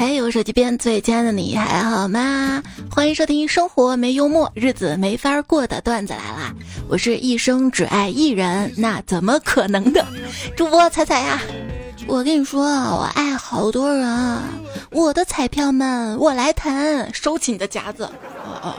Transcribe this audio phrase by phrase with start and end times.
[0.00, 2.62] 嘿，我手机边最亲爱的你还好吗？
[2.90, 6.54] 欢迎收听《生活没幽默，日子没法过》的段子来啦！
[6.88, 10.02] 我是一生只爱一人，那怎么可能的？
[10.56, 11.42] 主播彩彩呀，
[12.06, 14.38] 我跟你说，我爱好多人，
[14.90, 18.04] 我的彩票们我来谈，收起你的夹子。
[18.42, 18.74] 哦哦，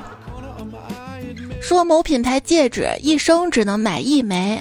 [1.62, 4.60] 说某品牌戒指一生只能买一枚，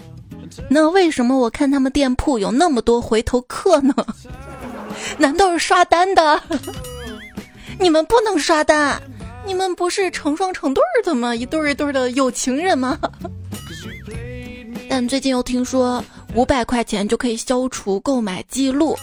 [0.68, 3.94] 那为什么我看他们店铺有那么多回头客呢？
[5.18, 6.42] 难道是刷单的？
[7.78, 9.00] 你们不能刷单，
[9.46, 11.34] 你们不是成双成对的吗？
[11.34, 12.98] 一对一对的有情人吗？
[14.88, 16.04] 但最近又听说
[16.34, 18.98] 五百块钱就可以消除购买记录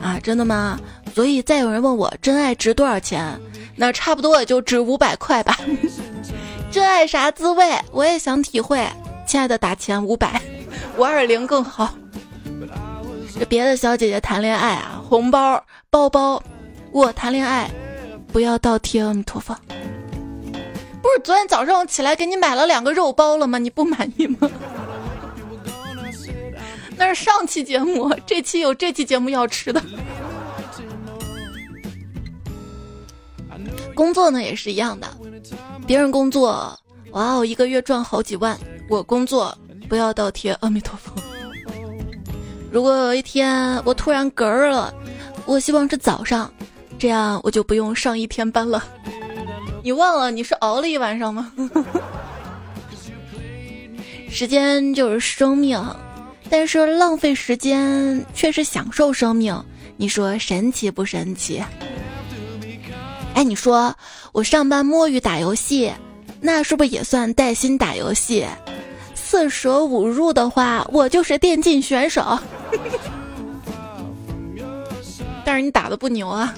[0.00, 0.18] 啊？
[0.22, 0.78] 真的吗？
[1.14, 3.40] 所以再有人问我真爱值多少钱，
[3.74, 5.58] 那差不多也就值五百块吧。
[6.70, 7.72] 真爱啥滋味？
[7.92, 8.86] 我也想体会。
[9.26, 10.40] 亲爱的，打钱五百，
[10.98, 11.94] 五二零更好。
[13.38, 16.42] 这别的小姐姐谈恋爱啊，红包、包包，
[16.90, 17.70] 我谈恋爱，
[18.32, 19.54] 不要倒贴阿弥陀佛。
[21.02, 23.58] 不是昨天早上起来给你买了两个肉包了吗？
[23.58, 24.50] 你不满意吗？
[26.96, 29.82] 那是上期节目，这期有这期节目要吃的。
[33.94, 35.06] 工作呢也是一样的，
[35.86, 36.74] 别人工作，
[37.10, 39.56] 哇哦，一个月赚好几万，我工作
[39.90, 41.12] 不要倒贴阿弥陀佛。
[42.76, 44.92] 如果有一天我突然嗝儿了，
[45.46, 46.52] 我希望是早上，
[46.98, 48.84] 这样我就不用上一天班了。
[49.82, 51.50] 你忘了你是熬了一晚上吗？
[54.28, 55.82] 时间就是生命，
[56.50, 59.58] 但是浪费时间却是享受生命。
[59.96, 61.64] 你说神奇不神奇？
[63.32, 63.96] 哎，你说
[64.32, 65.90] 我上班摸鱼打游戏，
[66.42, 68.46] 那是不是也算带薪打游戏？
[69.28, 72.38] 四舍五入的话，我就是电竞选手。
[75.44, 76.54] 但是你打的不牛啊！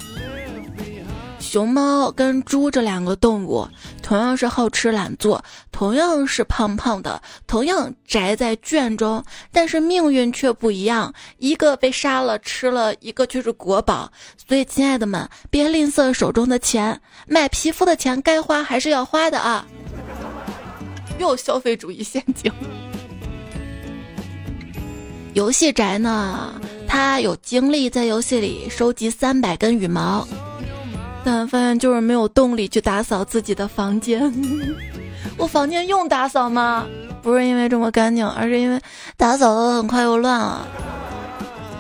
[1.41, 3.67] 熊猫跟猪这两个动物，
[4.03, 11.11] 同样是好吃懒做，同样是胖胖的，同样宅在圈中，但是命运却不一样。
[11.39, 14.13] 一个被杀了吃了，一个却是国宝。
[14.47, 19.67] 所以，亲爱的们，别吝啬手中的钱，买皮肤的钱该花还是要花的啊！
[21.19, 22.53] 又消费主义陷阱。
[25.35, 30.27] 游戏宅呢，他有精力在游戏里收集三百根羽毛，
[31.25, 34.33] 但发现就是没有动力去打扫自己的房间。
[35.37, 36.87] 我房间用打扫吗？
[37.23, 38.81] 不是因为这么干净，而是因为
[39.17, 40.67] 打扫的很快又乱了。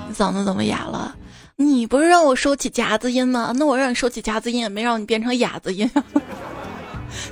[0.08, 1.16] 你嗓子怎么哑了？
[1.56, 3.52] 你不是让我收起夹子音吗？
[3.56, 5.90] 那我让你收起夹子音，也没让你变成哑子音。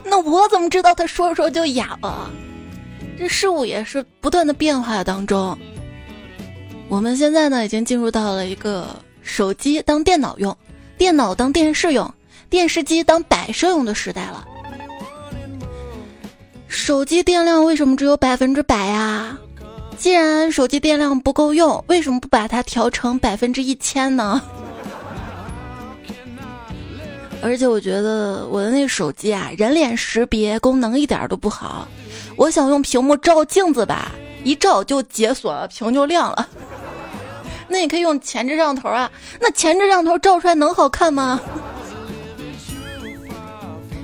[0.05, 2.31] 那我怎么知道他说说就哑了？
[3.19, 5.57] 这事物也是不断的变化当中。
[6.89, 8.89] 我们现在呢，已经进入到了一个
[9.23, 10.57] 手机当电脑用，
[10.97, 12.13] 电脑当电视用，
[12.49, 14.47] 电视机当摆设用的时代了。
[16.69, 19.37] 手机电量为什么只有百分之百呀？
[19.97, 24.43] 既然手机电量不够用，为什么不把它调成百分之一千呢？
[27.47, 31.87] 而且我觉得我的那手机啊，人脸识别功能一点都不好。
[32.35, 34.11] 我想用屏幕照镜子吧，
[34.43, 36.49] 一照就解锁了，屏就亮了。
[37.69, 39.09] 那你可以用前置摄像头啊，
[39.41, 41.41] 那前置摄像头照出来能好看吗？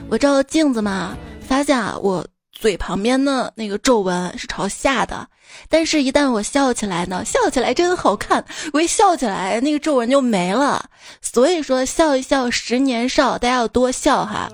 [0.08, 5.26] 我照镜子嘛，发现啊，我嘴旁边的那个皱纹是朝下的。
[5.68, 8.44] 但是，一旦我笑起来呢，笑起来真好看。
[8.72, 10.90] 我一笑起来，那个皱纹就没了。
[11.20, 14.50] 所以说，笑一笑十年少，大家要多笑哈。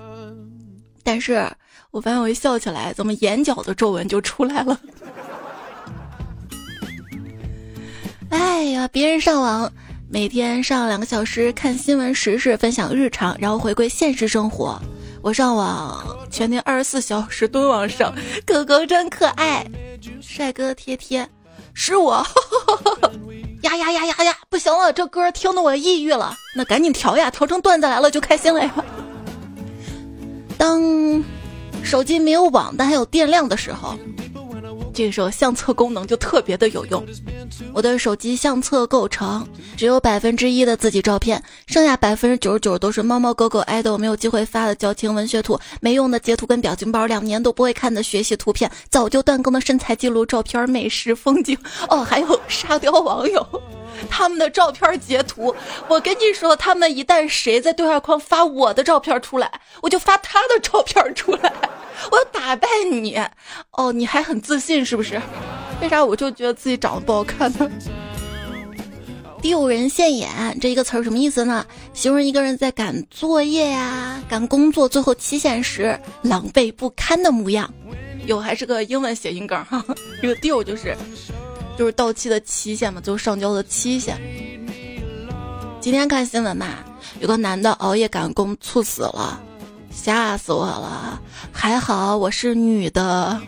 [1.03, 1.49] 但是
[1.91, 4.79] 我发现，我一笑起来，怎么眼角的皱纹就出来了？
[8.29, 9.71] 哎呀，别人上网
[10.09, 14.79] 每天上两个小时看新闻时事，分享日常，然后回归现实生活。
[15.21, 18.13] 我上网全天二十四小时蹲网上，
[18.45, 19.65] 狗狗真可爱。
[20.21, 21.27] 帅哥贴贴，
[21.73, 22.25] 是我
[23.63, 24.37] 呀呀呀呀呀！
[24.49, 26.33] 不行了，这歌听得我抑郁了。
[26.55, 28.73] 那赶紧调呀，调成段子来了就开心了呀。
[30.57, 30.81] 当
[31.83, 33.97] 手机没有网但还有电量的时候。
[34.99, 37.01] 这个时候相册功能就特别的有用。
[37.73, 39.47] 我的手机相册构成
[39.77, 51.57] 只有百分之一的自己照片，剩下百分之九十九都是猫猫狗狗、爱豆没有机会发的矫情文学图、没用的截图跟表情包、两年都不会看的学习图片、早就断更的身材记录照片、美食风景。
[51.87, 53.47] 哦，还有沙雕网友
[54.09, 55.55] 他们的照片截图。
[55.87, 61.53] 我跟你说，他们一旦谁在对话框发我的照片出来，我就发他的照片出来。
[62.11, 63.21] 我要打败你
[63.71, 63.91] 哦！
[63.91, 65.21] 你还很自信是不是？
[65.81, 67.69] 为啥我就觉得自己长得不好看呢？
[69.39, 70.27] 丢人现眼
[70.59, 71.63] 这一个词儿什么意思呢？
[71.93, 77.71] 形容一个人在赶作业呀、赶工作最后期限时狼狈不堪的模样。
[78.25, 79.85] 有还是个英文谐音梗哈，
[80.23, 80.97] 这个丢就是
[81.77, 84.19] 就是到期的期限嘛，就上交的期限。
[85.79, 86.65] 今天看新闻嘛，
[87.19, 89.39] 有个男的熬夜赶工猝死了，
[89.93, 91.21] 吓死我了。
[91.53, 93.39] 还好我是女的。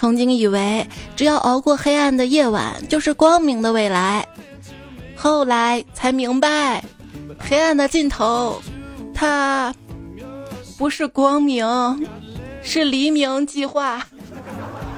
[0.00, 4.26] 曾经以为只要熬过黑暗的夜晚，就是光明的未来，
[5.14, 6.82] 后来才明白，
[7.38, 8.62] 黑暗的尽头，
[9.12, 9.74] 它
[10.78, 11.66] 不是光明，
[12.62, 14.02] 是黎明计划。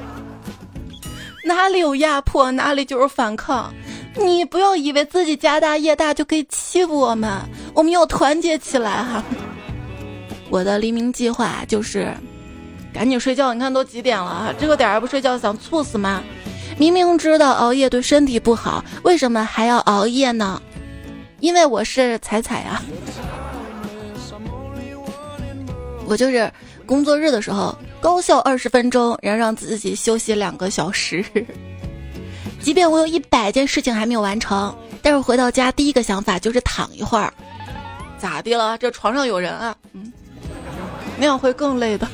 [1.45, 3.75] 哪里有压迫，哪里就是反抗。
[4.17, 7.41] 你不要以为自己家大业大就可以欺负我们，
[7.75, 9.25] 我们要团结起来哈。
[10.49, 12.17] 我的黎明计划就是。
[12.93, 13.55] 赶紧睡觉！
[13.55, 14.55] 你看都几点了？
[14.59, 16.23] 这个点还不睡觉，想猝死吗？
[16.79, 20.61] 明明知道熬夜对身体不好，为什么还要熬夜呢？
[21.41, 22.83] 因为我是彩彩啊！
[26.07, 26.51] 我就是
[26.85, 31.25] 工作日的时候高效二十分钟，然后让自己休息两个小时。
[32.61, 37.33] 即便我有一百件事情还没有完成，但是回到家第一个想法就是躺一会儿。
[38.19, 38.79] 咋的了？
[38.79, 39.75] 这床上有人啊？
[39.93, 40.13] 嗯，
[41.19, 42.07] 那样会更累的。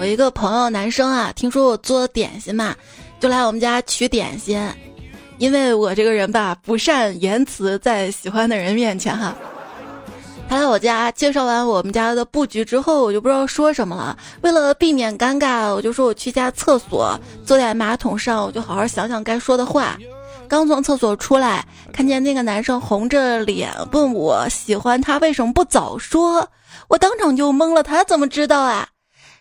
[0.00, 2.72] 我一个朋友，男生啊，听说我做点心嘛，
[3.18, 4.56] 就来我们家取点心。
[5.38, 9.34] 因为我这个人吧，不善言辞，在喜欢的人面前哈。
[10.48, 14.16] 他来我家介绍完我们家的布局之后，我就不知道说什么了。
[14.42, 19.98] 为了避免尴尬，我就说我去家厕所，坐在马桶上，我就好好想想该说的话。
[20.46, 26.48] 刚从厕所出来，看见那个男生红着脸问我喜欢他为什么不早说，
[26.86, 27.82] 我当场就懵了。
[27.82, 28.88] 他怎么知道啊？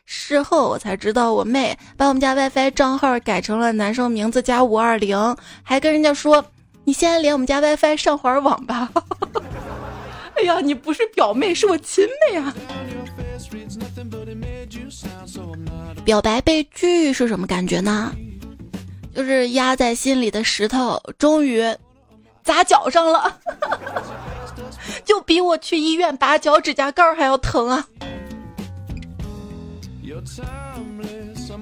[0.10, 6.44] 事后我才知道，我妹把我们家 WiFi 账号改成了男生名字加五二零，还跟人家说
[6.86, 8.90] ：“你先连我们家 WiFi 上会儿网吧。
[10.40, 12.54] ”哎呀，你不是表妹，是我亲妹啊！
[16.06, 18.16] 表白被拒是什么感觉呢？
[19.14, 21.62] 就是压在心里的石头终于
[22.46, 23.40] 砸脚上了，
[25.04, 27.86] 就比我去医院拔脚指甲盖还要疼啊！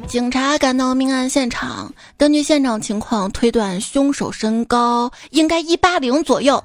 [0.07, 6.63] 警察赶到命案现场，根据现场情况推断，凶手身高应该一八零左右。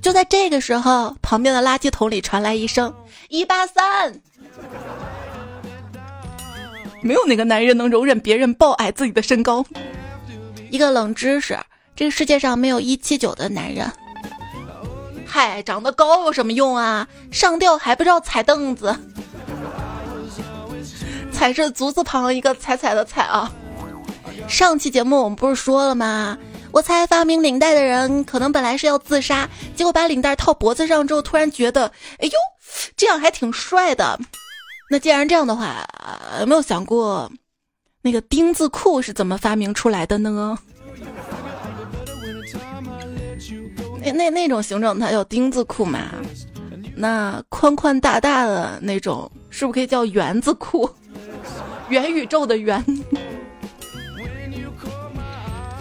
[0.00, 2.92] 就在这个时候，旁边的垃圾桶里传来一声
[3.28, 4.20] “一八三”。
[7.02, 9.64] 没有哪个男人能容忍别人抱矮自己的身高。
[10.70, 11.58] 一个冷知识：
[11.94, 13.92] 这个世界上没有一七九的男人。
[15.26, 17.06] 嗨，长得高有什么用啊？
[17.30, 18.96] 上吊还不知道踩凳子。
[21.42, 23.50] 踩是足字旁一个彩彩的彩啊！
[24.46, 26.38] 上期节目我们不是说了吗？
[26.70, 32.32] 我猜发明领带的人可能本来是要自杀，结果把领带套脖子上之后，突然觉得，哎呦，
[32.96, 34.16] 这样还挺帅的。
[34.88, 35.84] 那既然这样的话，
[36.38, 37.28] 有没有想过，
[38.02, 40.56] 那个丁字裤是怎么发明出来的呢？
[44.00, 46.02] 那那那种形状它叫丁字裤嘛？
[46.94, 50.88] 那宽宽大大的那种，是不是可以叫圆字裤？
[51.88, 52.84] 元宇宙的元，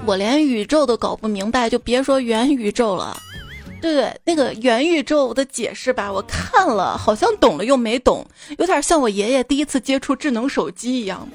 [0.06, 3.18] 我连宇宙都搞不明白，就别说元宇宙了。
[3.82, 8.26] 对对，那个元宇宙的解释吧，我看了，好像懂了又没懂，
[8.60, 11.28] 有点像我爷爷第一次接触智能手机一样。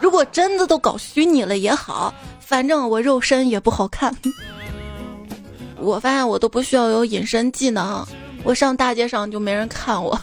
[0.00, 4.12] 如果真的都搞虚拟了也好，反正我肉身也不好看。
[5.78, 8.04] 我发现我都不需要有隐身技能，
[8.42, 10.20] 我上大街上就没人看我。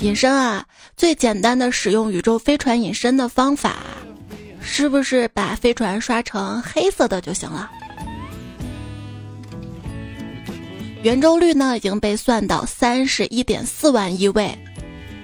[0.00, 0.64] 隐身啊！
[0.96, 3.76] 最简单的使用宇宙飞船隐身的方法，
[4.60, 7.70] 是不是把飞船刷成黑色的就行了？
[11.02, 14.56] 圆周率呢已经被算到三十一点四万亿位，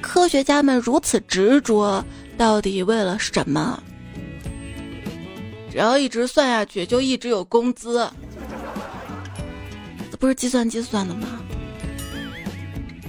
[0.00, 2.04] 科学家们如此执着，
[2.36, 3.82] 到底为了什么？
[5.70, 8.08] 只要一直算下去，就一直有工资。
[10.10, 11.28] 这不是计算机算的吗？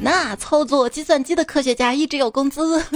[0.01, 2.83] 那操作计算机的科学家一直有工资。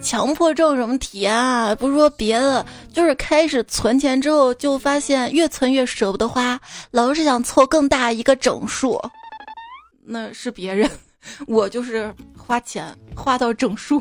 [0.00, 1.74] 强迫症什么体验啊？
[1.74, 6.58] 不是说别的，就是开始存钱之后，就发现越存越舍不得花，
[6.92, 8.98] 老是想凑更大一个整数。
[10.04, 10.88] 那是别人，
[11.46, 14.00] 我就是花钱花到整数。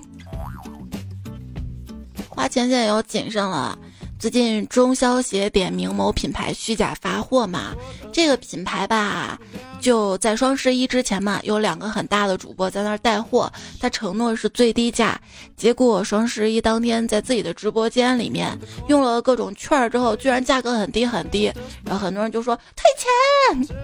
[2.29, 3.77] 花钱现在也要谨慎了。
[4.19, 7.75] 最近中消协点名某品牌虚假发货嘛，
[8.13, 9.37] 这个品牌吧。
[9.79, 15.19] 就在双十一之前嘛，有两个很大的主播在那儿带货，他承诺是最低价，
[15.55, 18.57] 结果双十一当天在自己的直播间里面
[18.87, 21.51] 用了各种券儿之后，居然价格很低很低，
[21.85, 23.77] 然后很多人就说退钱。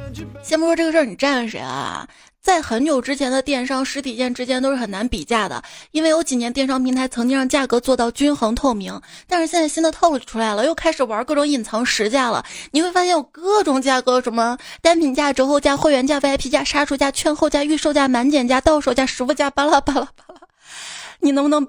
[0.43, 2.07] 先不说这个事儿，你站谁啊？
[2.43, 12.43] 在很久之前的电商实体店之间都是很难比价的，因为有几年电商平台曾经让价格做到均衡透明，但是现在新的套路出来了，又开始玩各种隐藏实价了。
[12.71, 20.41] 你会发现有各种价格，什么单品价、折后价、会员价、VIP 价、杀出价、券后价、预售价、满减价、到手价、实物价，巴拉巴拉巴拉。
[21.21, 21.65] 你能不能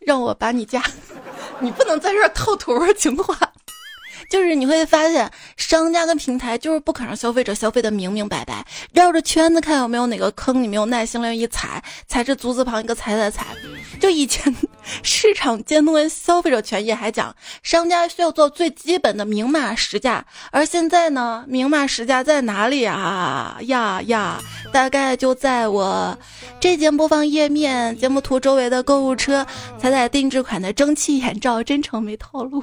[0.00, 0.82] 让我把你价？
[1.60, 3.43] 你不能在这套图情话。
[4.28, 13.46] 就是你会发现，商家跟平台就是不肯让消费者消费的明明白白，绕着圈子看有没有哪个坑，你没有耐心了一踩，踩是足字旁一个踩踩踩。
[14.00, 14.54] 就以前
[15.02, 23.58] 市场监督跟消费者权益还讲，商家需要做最基本的明码实价，而现在呢，明码实价在哪里啊？
[23.62, 24.40] 呀呀，
[24.72, 26.16] 大概就在我
[26.60, 29.46] 这节播放页面节目图周围的购物车，
[29.78, 32.62] 彩彩定制款的蒸汽眼罩，真诚没套路。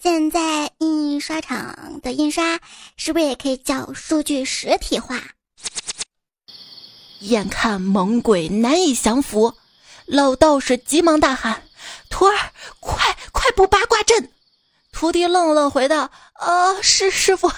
[0.00, 2.60] 现在印刷厂的印刷
[2.96, 5.20] 是不是也可以叫数据实体化？
[7.20, 9.54] 眼看猛鬼难以降服，
[10.04, 11.62] 老道士急忙大喊
[12.08, 12.36] ：“徒儿，
[12.78, 14.30] 快快布八卦阵！”
[14.92, 16.10] 徒弟愣愣回道
[16.40, 17.50] ：“呃，是师傅。”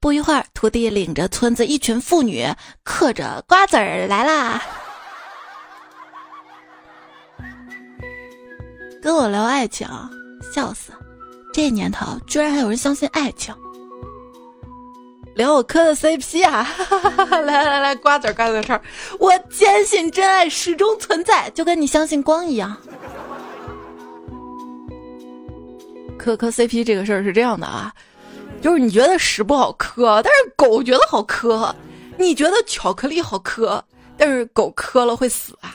[0.00, 2.46] 不一会儿，徒弟领着村子一群妇女，
[2.82, 4.62] 嗑着瓜子儿来啦。
[9.00, 9.88] 跟我聊爱情，
[10.52, 10.92] 笑死！
[11.52, 13.54] 这年头居然还有人相信爱情，
[15.34, 16.68] 聊我磕的 CP 啊！
[17.28, 18.80] 来 来来，瓜子瓜子儿，
[19.18, 22.76] 我坚信真爱始终存在，就跟你相信光一样。
[26.16, 27.92] 磕磕 CP 这个事儿是这样的啊，
[28.60, 31.74] 就是你觉得屎不好磕，但是狗觉得好磕；
[32.16, 33.82] 你觉得巧克力好磕，
[34.16, 35.74] 但是狗磕了会死啊！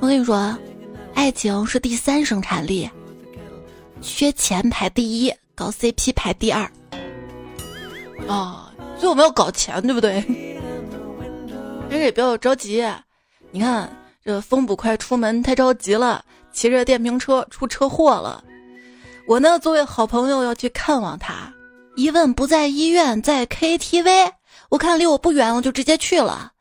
[0.00, 0.56] 我跟你说，
[1.14, 2.88] 爱情是第三生产力。
[4.00, 6.62] 缺钱排第一，搞 CP 排第二。
[8.28, 10.24] 啊，所以我们要搞钱，对不对？
[11.90, 12.84] 但是也不要着急。
[13.50, 13.90] 你看，
[14.24, 18.44] 这风捕快出门太着急了，骑着电瓶车出车祸了。
[19.26, 21.52] 我呢，作为好朋友要去看望他，
[21.96, 24.32] 一问不在医院，在 KTV。
[24.68, 26.52] 我看离我不远，我就直接去了。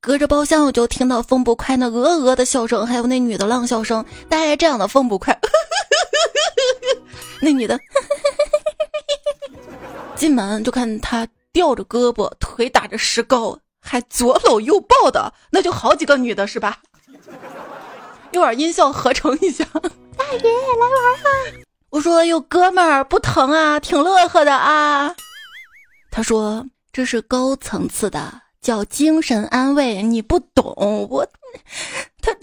[0.00, 5.36] 隔着包厢，我就听到风捕快那鹅鹅的笑声，还有那女的浪笑声，大概这样的风捕快。
[7.40, 7.78] 那女的
[10.16, 16.78] 进门就看他吊着胳膊，腿打着石膏，还左搂右抱的，那就好几个女的是吧？
[18.32, 19.64] 一会儿音效合成一下。
[20.16, 21.28] 大爷来玩啊！
[21.90, 25.14] 我说哟，哥们儿不疼啊，挺乐呵的啊。
[26.10, 31.26] 他说这是高层次的，叫精神安慰，你不懂我。
[32.20, 32.34] 他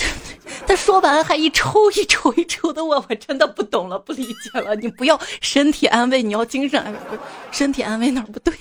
[0.65, 4.75] 他说完还一抽一抽一抽的我，我真的不懂了，不理解了。
[4.75, 6.99] 你不要身体安慰，你要精神安慰。
[7.09, 8.55] 不是身体安慰哪不对？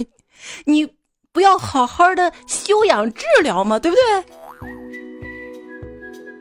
[0.64, 0.86] 你
[1.32, 3.78] 不要好好的修养治疗吗？
[3.78, 4.02] 对不对？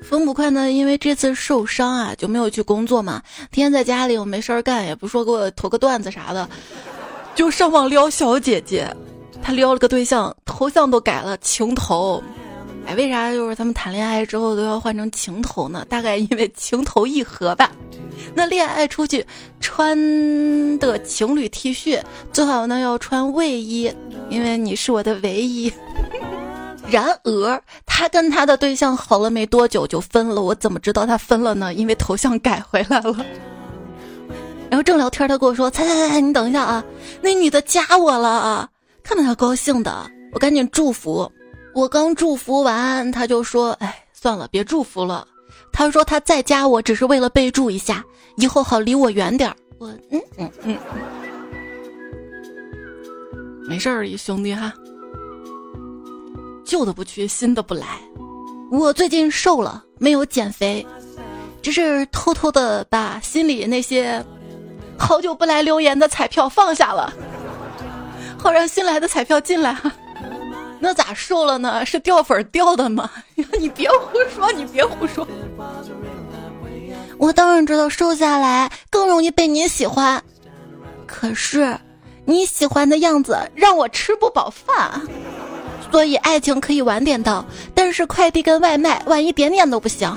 [0.03, 3.21] 风不快呢，因为这次受伤啊，就没有去工作嘛。
[3.51, 6.49] 天天在家里，我没事儿干，也不说给我投个段子啥的，
[7.33, 8.93] 就上网撩小姐姐。
[9.43, 12.21] 他撩了个对象，头像都改了，情头。
[12.85, 15.85] 哎，为啥就是他们谈恋爱之后都要换成情头呢？
[15.87, 17.71] 大概因为情投意合吧。
[18.33, 19.25] 那恋爱出去
[19.59, 19.97] 穿
[20.79, 22.01] 的情侣 T 恤，
[22.33, 23.91] 最好呢要穿卫衣，
[24.29, 25.71] 因为你是我的唯一。
[26.89, 31.73] 然而，他跟他的对象好了没多久就分了，我怎么知道他分了呢？
[31.73, 33.25] 因为头像改回来了。
[34.69, 36.83] 然后正聊天，他跟我说：“猜猜猜，你等一下啊，
[37.21, 38.69] 那女的加我了啊！”
[39.03, 41.31] 看到他高兴的，我赶紧祝福。
[41.73, 45.27] 我刚祝福完，他就说：“哎，算了，别祝福了。”
[45.71, 48.03] 他说他再加我只是为了备注一下，
[48.35, 49.55] 以后好离我远点儿。
[49.77, 50.77] 我嗯嗯嗯，
[53.67, 54.73] 没事儿，兄弟哈，
[56.65, 57.85] 旧的不去，新的不来。
[58.69, 60.85] 我最近瘦了，没有减肥，
[61.61, 64.23] 只是偷偷的把心里那些
[64.97, 67.13] 好久不来留言的彩票放下了，
[68.37, 69.91] 好让新来的彩票进来哈。
[70.83, 71.85] 那咋瘦了呢？
[71.85, 73.07] 是掉粉掉的吗？
[73.59, 75.25] 你别胡说，你别胡说。
[77.19, 80.21] 我当然知道瘦下来更容易被你喜欢，
[81.05, 81.77] 可是
[82.25, 84.99] 你喜欢的样子让我吃不饱饭。
[85.91, 87.45] 所以爱情可以晚点到，
[87.75, 90.11] 但是快递跟外卖晚一点点都不行。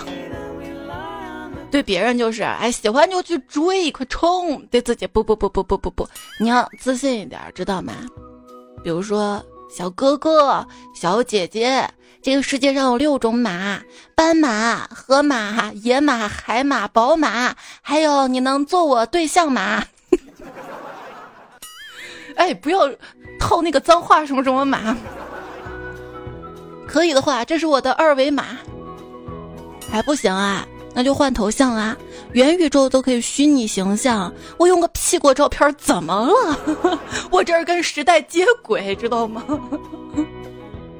[1.70, 4.64] 对别人就是哎喜欢就去追，快冲！
[4.70, 6.08] 对自己不不不不不不不，
[6.40, 7.92] 你要自信一点，知道吗？
[8.82, 9.44] 比如说。
[9.76, 11.90] 小哥哥、小姐姐，
[12.22, 13.80] 这个世界上有六种马：
[14.14, 19.82] 斑马、河马、野马、海马、宝马，还有你能做我对象吗？
[22.36, 22.88] 哎，不要
[23.40, 24.96] 套那个脏话，什么什么马。
[26.86, 28.44] 可以的话，这是我的二维码。
[29.90, 30.64] 还不行啊？
[30.94, 31.96] 那就换头像啊！
[32.32, 36.58] 元宇宙都可以虚拟形象，我用个屁股照片怎么了？
[37.30, 39.42] 我这儿跟时代接轨，知道吗？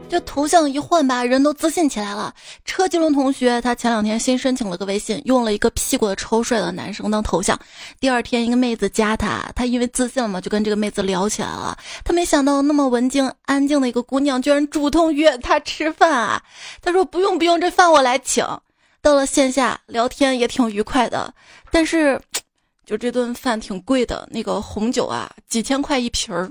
[0.06, 2.32] 这头像一换吧，人都自信起来了。
[2.64, 7.58] 车金龙同学他前两天新申请了个微信，用了一个屁股的超帅的男生当头像。
[7.98, 11.76] 第二天一个妹子加他，他因为自信了嘛，就跟这个妹子聊起来了。
[12.04, 16.42] 他没想到那么文静安静的一个姑娘，居然主动约他吃饭啊！
[16.82, 18.46] 他说不用不用，这饭我来请。
[19.04, 21.34] 到了线下聊天也挺愉快的，
[21.70, 22.18] 但是，
[22.86, 26.50] 就这顿饭挺贵的，那个红酒啊，几千块一瓶儿。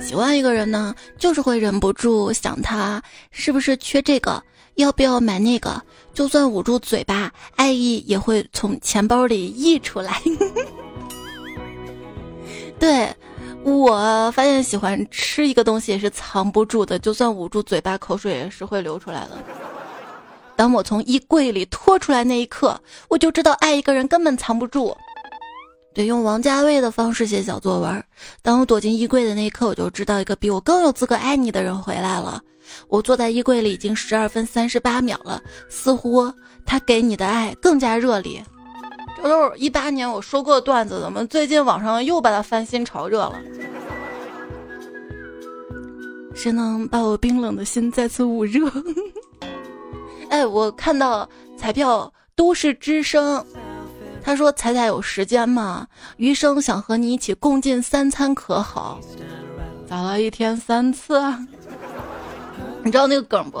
[0.00, 4.40] 喜欢一个人呢，就是会忍不住想他是不是缺这个，
[4.76, 5.82] 要不要买那个，
[6.14, 10.22] 就算捂住嘴巴，爱意也会从钱包里溢出来。
[12.78, 13.12] 对。
[13.64, 19.38] 我发现喜欢吃一个东西也是藏不住的，就算捂住嘴巴，口水也是会流出来的。
[20.56, 22.78] 当我从衣柜里拖出来那一刻，
[23.08, 24.96] 我就知道爱一个人根本藏不住。
[25.94, 28.04] 得用王家卫的方式写小作文。
[28.42, 32.40] 当我躲进衣柜的那一刻，我就知道一个比我更有资格爱你的人回来了。
[32.88, 36.32] 我坐在衣柜里已经十二分三十八秒了，似乎
[36.64, 38.42] 他给你的爱更加热烈。
[39.22, 43.38] 这都是一八年我说过的段子，怎么最近网上又把它翻新炒热了？
[46.34, 48.68] 谁能把我冰冷的心再次捂热？
[50.28, 53.44] 哎，我看到彩票都市之声，
[54.24, 55.86] 他说彩彩有时间吗？
[56.16, 58.98] 余生想和你一起共进三餐，可好？
[59.88, 60.20] 咋了？
[60.20, 61.22] 一天三次？
[62.82, 63.60] 你知道那个梗不？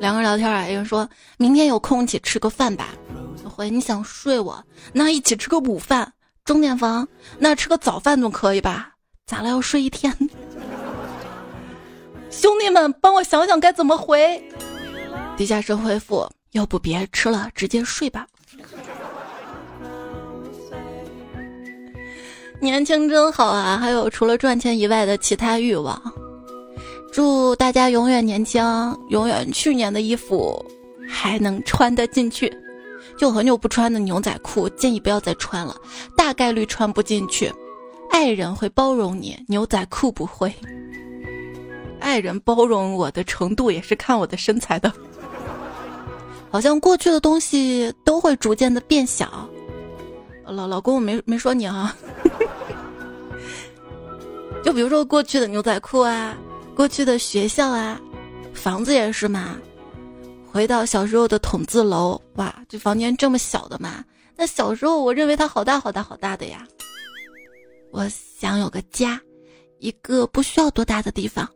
[0.00, 2.88] 两个人聊天啊，一人说明天有空一起吃个饭吧。
[3.50, 6.12] 回你想睡我，那一起吃个午饭。
[6.44, 7.06] 钟点房，
[7.38, 8.92] 那吃个早饭总可以吧？
[9.26, 9.48] 咋了？
[9.48, 10.16] 要睡一天？
[12.30, 14.42] 兄弟们，帮我想想该怎么回。
[15.36, 18.26] 地下室回复，要不别吃了，直接睡吧。
[22.60, 23.76] 年轻真好啊！
[23.76, 26.00] 还有除了赚钱以外的其他欲望。
[27.12, 28.62] 祝大家永远年轻，
[29.08, 30.64] 永远去年的衣服
[31.08, 32.52] 还能穿得进去。
[33.20, 35.76] 就很久不穿的牛仔裤，建议不要再穿了，
[36.16, 37.52] 大概率穿不进去。
[38.10, 40.50] 爱人会包容你，牛仔裤不会。
[42.00, 44.90] 爱人包容我的程度也是看我的身材的。
[46.50, 49.46] 好像过去的东西都会逐渐的变小。
[50.46, 51.94] 老老公，我没没说你啊。
[54.64, 56.34] 就比如说过去的牛仔裤啊，
[56.74, 58.00] 过去的学校啊，
[58.54, 59.58] 房子也是嘛。
[60.52, 64.04] 回到小时候的筒子楼，哇，这房间这么小的嘛？
[64.36, 66.66] 那小时候我认为它好大好大好大的呀。
[67.92, 69.20] 我想有个家，
[69.78, 71.48] 一个不需要多大的地方，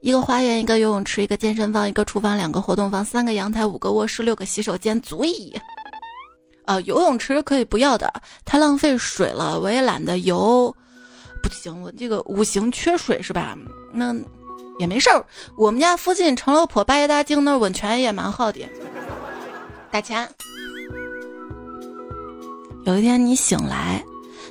[0.00, 5.58] 一个花园，一个游泳池，一个健身房，一个厨房，两个活动房，三个阳台，五个卧室，六个洗手间，足矣。
[6.66, 8.12] 啊，游泳池可以不要的，
[8.44, 10.74] 太浪费水了，我也懒得游。
[11.42, 13.56] 不行，我这个五行缺水是吧？
[13.94, 14.14] 那。
[14.78, 15.24] 也没事儿，
[15.56, 18.60] 我们家附近长乐坡八爷大境那温泉也蛮好的。
[19.90, 20.28] 打钱。
[22.84, 24.04] 有一天你醒来，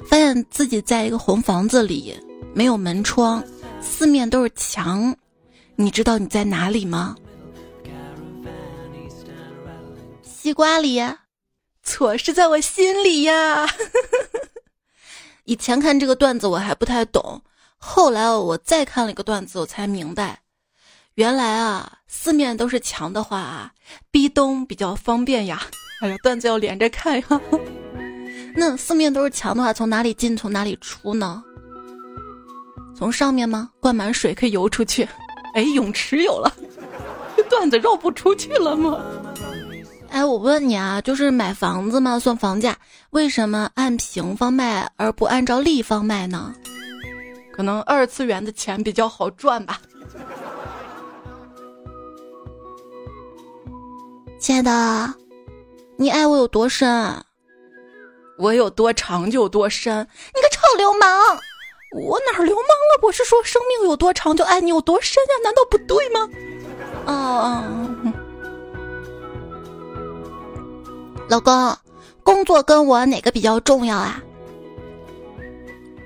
[0.08, 2.18] 发现自己在一个红房子里，
[2.54, 3.44] 没有门窗，
[3.82, 5.14] 四面都是墙，
[5.76, 7.16] 你知道你在哪里吗？
[10.24, 11.02] 西瓜里？
[11.84, 13.68] 错，是在我心里呀。
[15.46, 17.42] 以前看这个段子我还不太懂。
[17.84, 20.40] 后来我再看了一个段子，我才明白，
[21.16, 23.72] 原来啊，四面都是墙的话啊，
[24.12, 25.64] 逼咚比较方便呀。
[26.02, 27.42] 哎呀，段子要连着看呀。
[28.56, 31.44] 那四面都是墙的话，从哪里进，从哪里出呢？
[32.96, 33.72] 从上面吗？
[33.80, 35.08] 灌满水可以游出去。
[35.56, 36.54] 哎，泳池有了，
[37.36, 39.04] 这段子绕不出去了吗？
[40.10, 42.78] 哎，我问你啊，就是买房子嘛，算房价，
[43.10, 46.54] 为什么按平方卖而不按照立方卖呢？
[47.62, 49.80] 可能二次元的钱比较好赚吧。
[54.40, 55.14] 亲爱的，
[55.96, 57.24] 你爱我有多深，
[58.40, 59.96] 我有多长就有多深。
[60.34, 61.38] 你个臭流氓！
[62.04, 63.00] 我哪儿流氓了？
[63.04, 65.30] 我是说生命有多长就爱你有多深呀？
[65.44, 66.28] 难道不对吗？
[67.06, 68.12] 嗯，
[71.30, 71.78] 老公，
[72.24, 74.20] 工作跟我哪个比较重要啊？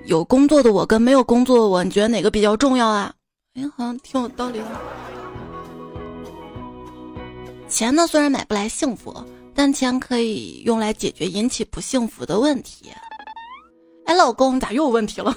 [0.06, 3.12] 有工作的我跟没有工作的我，你觉得哪个比较重要啊？
[3.56, 4.66] 哎，好像挺有道理的。
[7.68, 9.16] 钱呢，虽然买不来幸福，
[9.56, 12.92] 但钱可以用来解决引起不幸福的问题。
[14.06, 15.36] 哎，老公，你咋又有问题了？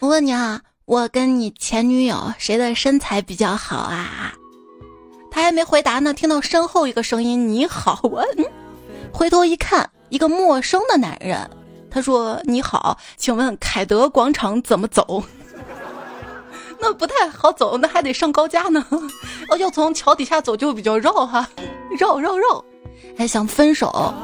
[0.00, 4.34] 我问你啊，我跟你前女友谁的身材比较好啊？
[5.30, 8.26] 他还没回答呢，听到身后一个声音：“你好。”我
[9.12, 11.48] 回头一看，一个陌生的男人。
[11.92, 15.22] 他说：“你好，请问凯德广场怎么走？”
[16.80, 18.84] 那不太好走，那还得上高架呢。
[19.50, 21.46] 哦，要从桥底下走就比较绕哈，
[21.98, 22.64] 绕绕绕。
[23.16, 24.14] 还想分手，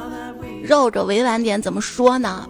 [0.63, 2.49] 绕着委婉点怎么说呢？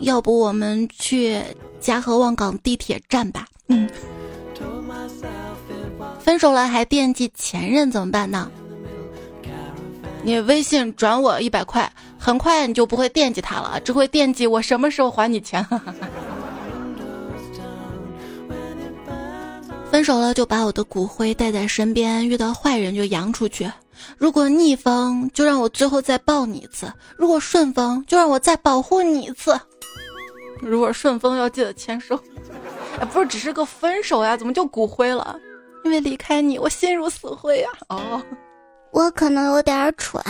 [0.00, 1.40] 要不我们去
[1.80, 3.46] 嘉禾望岗地铁站吧。
[3.68, 3.88] 嗯。
[6.20, 8.50] 分手了还惦记前任怎么办呢？
[10.22, 11.90] 你微信转我一百块，
[12.24, 15.62] 很快你就不会惦记他了，只会惦记我什么时候还你钱。
[19.92, 23.70] 分手了就把我的骨灰带在身边，遇到坏人就扬出去。
[24.16, 29.60] 如果逆风，就让我最后再抱你一次；如果顺风，就让我再保护你一次。
[30.62, 32.18] 如果顺风要记得签收。
[32.98, 35.38] 哎，不是，只是个分手呀，怎么就骨灰了？
[35.84, 37.68] 因为离开你，我心如死灰呀。
[37.90, 38.22] 哦，
[38.94, 40.22] 我可能有点蠢，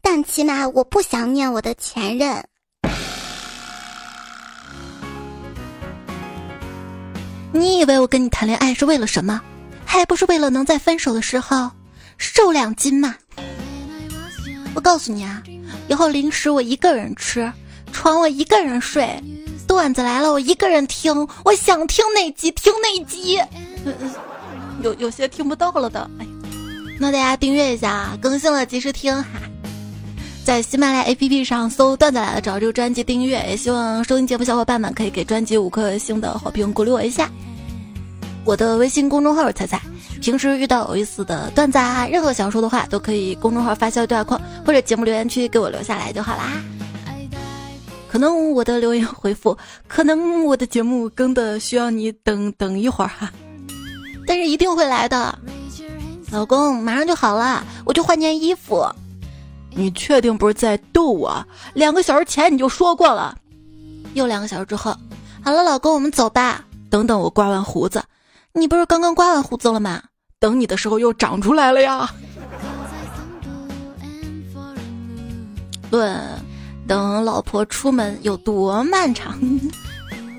[0.00, 2.40] 但起码我不想念我的前任。
[7.52, 9.40] 你以为我跟你谈恋爱是为了什么？
[9.84, 11.68] 还不是为了能在分手的时候
[12.16, 13.16] 瘦两斤吗？
[14.72, 15.42] 我告诉你啊，
[15.88, 17.52] 以后零食我一个人吃，
[17.92, 19.20] 床我一个人睡，
[19.66, 23.40] 段子来了我一个人听，我想听哪集听哪集。
[24.80, 26.26] 有有些听不到了的，哎，
[26.98, 29.28] 那大家订阅一下啊，更新了及时听哈。
[30.44, 33.44] 在喜马拉雅 APP 上搜“段子来了”，找这个专辑订阅。
[33.48, 37.30] 也希望收听节目小伙伴们可以给专辑五颗星的好评，鼓励我一下。
[38.44, 39.80] 我的微信公众号是彩彩，
[40.20, 46.60] 平时遇到有意思的段子啊，任何想说的话都可以公众号发消息对话框或者节目留言区给我留下来就好啦。
[48.08, 53.32] 可能我的留言回复，可能我的节目更的需要你等等一会儿哈，
[54.26, 55.38] 但是一定会来的。
[56.32, 58.88] 老公，马上就好了，我就换件衣服。
[59.70, 61.46] 你确定不是在逗我？
[61.74, 63.36] 两个小时前你就说过了。
[64.14, 64.96] 又两个小时之后，
[65.44, 66.64] 好了，老公，我们走吧。
[66.88, 68.02] 等等，我刮完胡子。
[68.54, 70.02] 你不是刚刚刮完胡子了吗？
[70.38, 72.10] 等你的时候又长出来了呀。
[75.90, 76.18] 论
[76.88, 79.38] 等老婆出门有多漫长。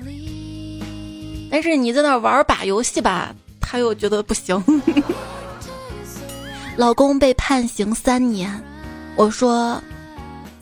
[1.50, 4.60] 但是你在那玩把游戏吧，他又觉得不行。
[6.76, 8.62] 老公被判刑三年。
[9.16, 9.80] 我说：“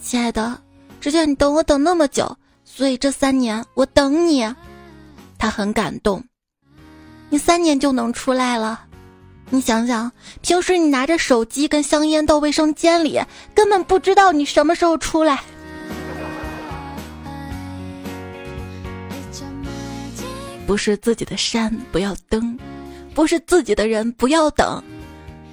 [0.03, 0.59] 亲爱的，
[1.01, 4.47] 之前你等我等那么久，所以这三年我等你。”
[5.39, 6.23] 他很感动。
[7.31, 8.85] 你三年就能出来了？
[9.49, 13.19] 你想想，平时你拿着手机跟香烟到卫生间里，
[13.55, 15.43] 根本不知道你什么时候出来。
[20.67, 22.59] 不是自己的山不要登，
[23.15, 24.83] 不是自己的人不要等。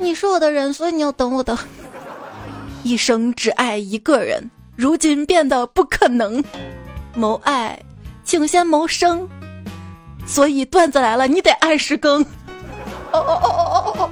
[0.02, 1.58] 你是我的人，所以你要等我的。
[2.84, 6.42] 一生只爱一个人，如今变得不可能。
[7.14, 7.78] 谋爱，
[8.24, 9.28] 请先谋生。
[10.26, 12.22] 所以段子来了，你得按时更。
[13.12, 14.10] 哦哦哦哦哦哦！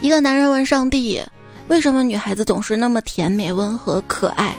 [0.00, 1.20] 一个男人问上帝
[1.66, 4.54] ：“为什么女孩子总是那么甜美、温和、可爱，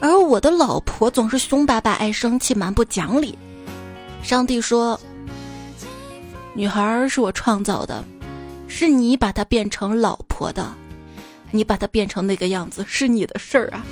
[0.00, 3.36] 而我的老婆总是凶巴巴、爱生气、蛮不讲理？”
[4.22, 5.00] 上帝说
[6.56, 8.04] ：“女孩是我创造的。”
[8.68, 10.74] 是你把她变成老婆的，
[11.52, 13.86] 你把她变成那个样子是你的事儿啊。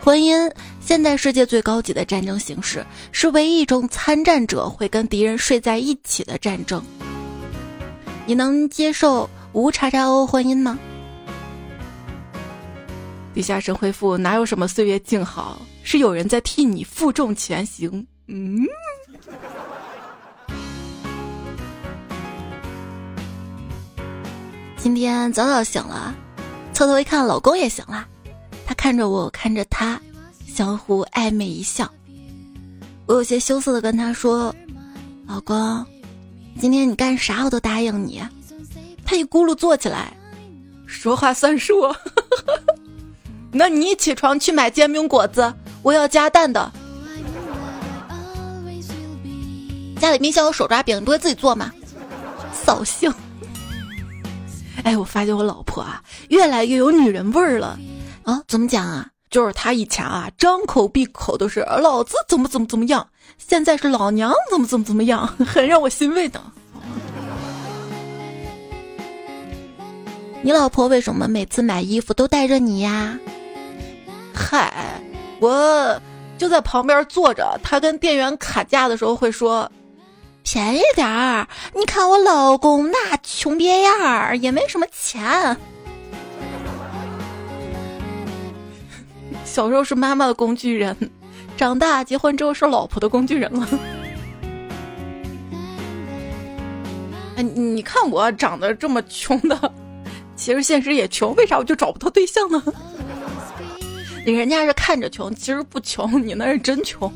[0.00, 6.80] 婚姻，现代世界最高级的战争形式，是唯一一种参战者会跟敌人睡在一起的战争。
[8.24, 10.78] 你能接受无叉叉 O 婚姻吗？
[13.34, 18.06] 地下神回复：哪有什么岁月静好，是有人在替你负重前行。
[18.28, 18.64] 嗯。
[24.82, 26.14] 今天早早醒了，
[26.72, 28.06] 侧头一看，老公也醒了。
[28.66, 30.00] 他看着我，看着他，
[30.46, 31.90] 相互暧昧一笑。
[33.04, 34.54] 我有些羞涩的跟他说
[35.28, 35.84] ：“老公，
[36.58, 38.22] 今天你干啥我都答应你。”
[39.04, 40.16] 他一咕噜坐起来，
[40.86, 41.94] 说话算数。
[43.52, 46.72] 那你起床去买煎饼果子，我要加蛋的。
[50.00, 51.70] 家里冰箱有手抓饼，你不会自己做吗？
[52.54, 53.12] 扫兴。
[54.84, 57.78] 哎，我发现我老婆啊，越来越有女人味儿了。
[58.24, 59.06] 啊，怎么讲啊？
[59.30, 63.06] 就是她以前啊，张口闭口都是老子怎么怎么怎么样，
[63.38, 66.40] 现在是老娘怎么怎么怎么样，很让我欣慰的。
[70.42, 73.18] 你老婆为什么每次买衣服都带着你呀？
[74.34, 75.00] 嗨，
[75.38, 76.00] 我
[76.38, 79.70] 就在旁边坐着，她跟店员砍价的时候会说。
[80.42, 85.56] 便宜点儿，你看我老公那穷别样儿，也没什么钱。
[89.44, 90.96] 小时候是妈妈的工具人，
[91.56, 93.68] 长大结婚之后是老婆的工具人了。
[97.36, 99.72] 哎，你看我长得这么穷的，
[100.36, 102.62] 其实现实也穷，为啥我就找不到对象呢？
[104.26, 107.12] 你人家是看着穷，其实不穷，你那是真穷。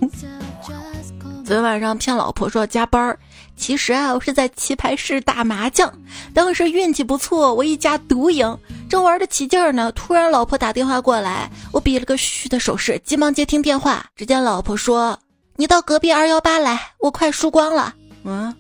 [1.44, 3.18] 昨天晚上骗老婆说要加班儿，
[3.54, 5.92] 其实啊，我是在棋牌室打麻将。
[6.33, 9.92] 当时运气不错，我一家独赢，正玩得起劲儿呢。
[9.92, 14.07] 突然老婆打电话过来，我比了个嘘的手势，急忙接听电话。
[14.16, 15.18] 只见老婆说
[15.57, 18.57] ：“你到隔壁二幺八来，我快输光了。”嗯。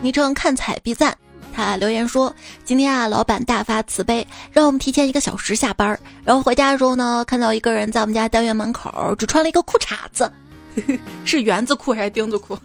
[0.00, 1.16] 昵称看彩必赞。
[1.56, 2.34] 他留言说
[2.66, 5.98] ：“今天啊，老板大发慈悲，让我们提前一个小时下班。
[6.22, 10.30] 然后回家的时候呢，看到一个人在我们家单元门口只穿了一个裤衩子，
[11.24, 12.58] 是圆子裤还是钉子裤？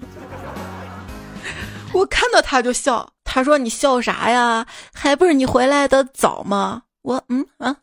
[1.93, 3.09] 我看到他就笑。
[3.23, 4.67] 他说：‘你笑啥呀？
[4.93, 7.73] 还不是你回来的早吗？’我嗯啊。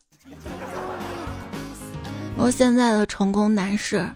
[2.37, 4.07] 我现在的成功男士，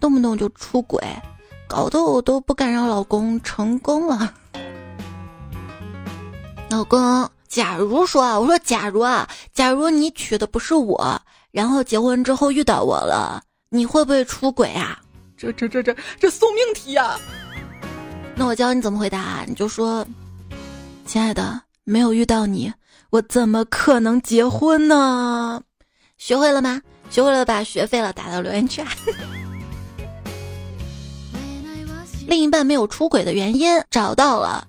[0.00, 1.00] 动不动就出轨，
[1.68, 4.34] 搞得我都不敢让老公成功了。”
[6.70, 15.00] 老公，假如说啊，我说假如啊，假如你娶的不是我，然后结婚之后遇到我了，你会不会出轨啊？
[15.36, 17.18] 这这这这这送命题呀！
[18.36, 20.06] 那我教你怎么回答，你就说，
[21.04, 22.72] 亲爱的，没有遇到你，
[23.10, 25.60] 我怎么可能结婚呢？
[26.18, 26.80] 学会了吗？
[27.10, 28.80] 学会了，把学费了打到留言区。
[32.28, 34.68] 另一半没有出轨的原因找到了。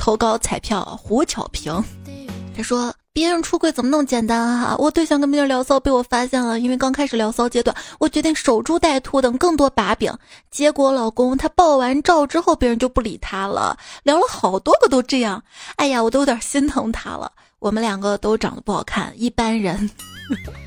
[0.00, 1.84] 投稿彩票胡巧平，
[2.56, 4.74] 他说别人出轨怎么那么简单啊？
[4.78, 10.10] 我对象跟别人聊骚被我发现了，因为刚开始聊骚阶段，我决定守株待兔等更多把柄。
[10.50, 15.42] 结果老公他爆完照之后，别人就不理他了，聊了好多个都这样。
[15.76, 17.30] 哎呀，我都有点心疼他了。
[17.58, 19.90] 我们两个都长得不好看，一般人，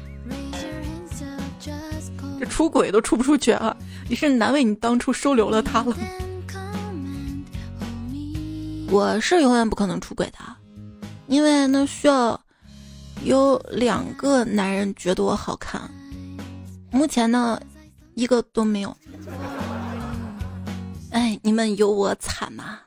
[2.39, 3.75] 这出轨都出不出去啊！
[4.07, 5.97] 你是难为你当初收留了他了。
[8.93, 10.38] 我是永远不可能出轨的，
[11.25, 12.39] 因为那需要
[13.23, 15.82] 有两个男人觉得我好看，
[16.91, 17.60] 目前呢
[18.13, 18.95] 一个都没有。
[21.10, 22.82] 哎，你们有我惨吗？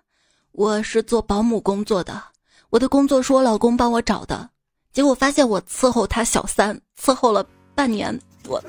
[0.53, 2.23] 我是做保姆工作的，
[2.71, 4.49] 我的工作是我老公帮我找的，
[4.93, 8.17] 结果发现我伺候他小三，伺候了半年，
[8.47, 8.63] 我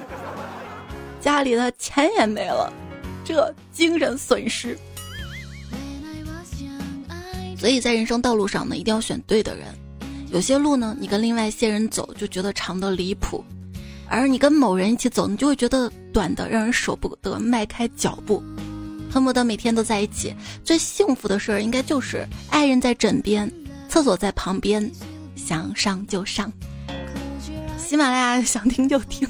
[1.22, 2.74] 家里的钱也没了，
[3.24, 4.76] 这精神损失。
[7.58, 9.66] 所以在人生道路上呢，一定要选对的人。
[10.32, 13.44] 有些路呢，你跟另外一些人走就觉得长的离谱，
[14.08, 18.44] 而你跟某人一起走，你就会觉得短的让人舍不得迈开脚步，
[19.10, 20.36] 恨不得每天都在一起。
[20.64, 23.52] 最幸福的事儿应该就是爱人在枕边，
[23.90, 24.92] 厕所在旁边，
[25.36, 26.52] 想上就上。
[27.78, 29.26] 喜马拉雅想听就听，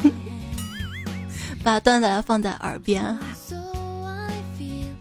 [1.63, 3.17] 把段子放在耳边。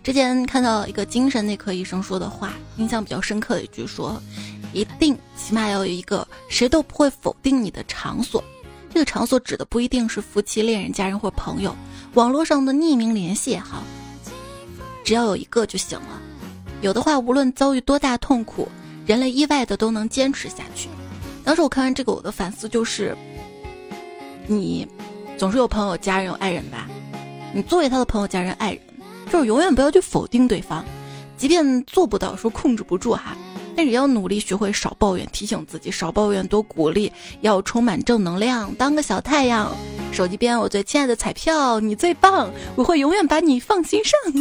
[0.07, 4.23] 之前看到一个精神内科医生说的话，印象比较深刻的一句说
[4.73, 8.40] ：“一定起码要有一个谁都不会否定你的场所。
[8.88, 11.75] 这个场所指的不一定是夫妻、恋人、家人或朋友，
[12.14, 13.83] 网络上的匿名联系也好，
[15.03, 16.23] 只要有一个就行了。
[16.83, 18.69] 有的话，无论遭遇多大痛苦，
[19.07, 20.88] 人类意外的都能坚持下去。
[21.42, 23.12] 当时我看完这个，我的反思就是：
[24.47, 24.87] 你
[25.37, 26.88] 总是有朋友、家人、有爱人吧？
[27.53, 28.81] 你作为他的朋友、家人、爱人。”
[29.31, 30.85] 就是永远不要去否定对方，
[31.37, 33.37] 即便做不到说控制不住哈，
[33.77, 39.71] 但也要努力学会少抱怨，提醒自己少抱怨，多鼓励，要充满正能量，当个小太阳。
[40.12, 44.19] 手机边我最亲爱的彩票，你最棒，我会永远把你放心上。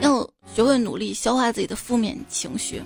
[0.00, 2.82] 要学会努力消化自己的负面情绪，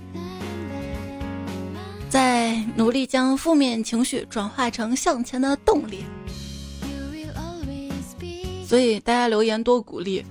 [2.08, 6.04] 再努力将负面情绪转化成向前的动力。
[8.66, 10.24] 所以大家留言多鼓励。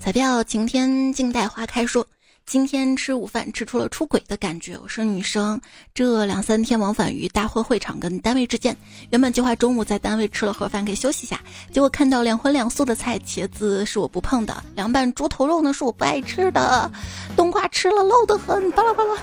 [0.00, 2.06] 彩票晴天静待花开说，
[2.46, 4.78] 今天吃午饭吃出了出轨的感觉。
[4.82, 5.60] 我是女生，
[5.92, 8.74] 这两三天往返于大会会场跟单位之间。
[9.10, 11.38] 原本计划中午在单位吃了盒饭可以休息一下，
[11.70, 16.90] 结果看到两荤两素的菜，茄子是我不碰的，凉拌猪头肉呢是我不爱吃的，
[17.36, 19.14] 冬瓜吃了漏得很，巴拉巴拉。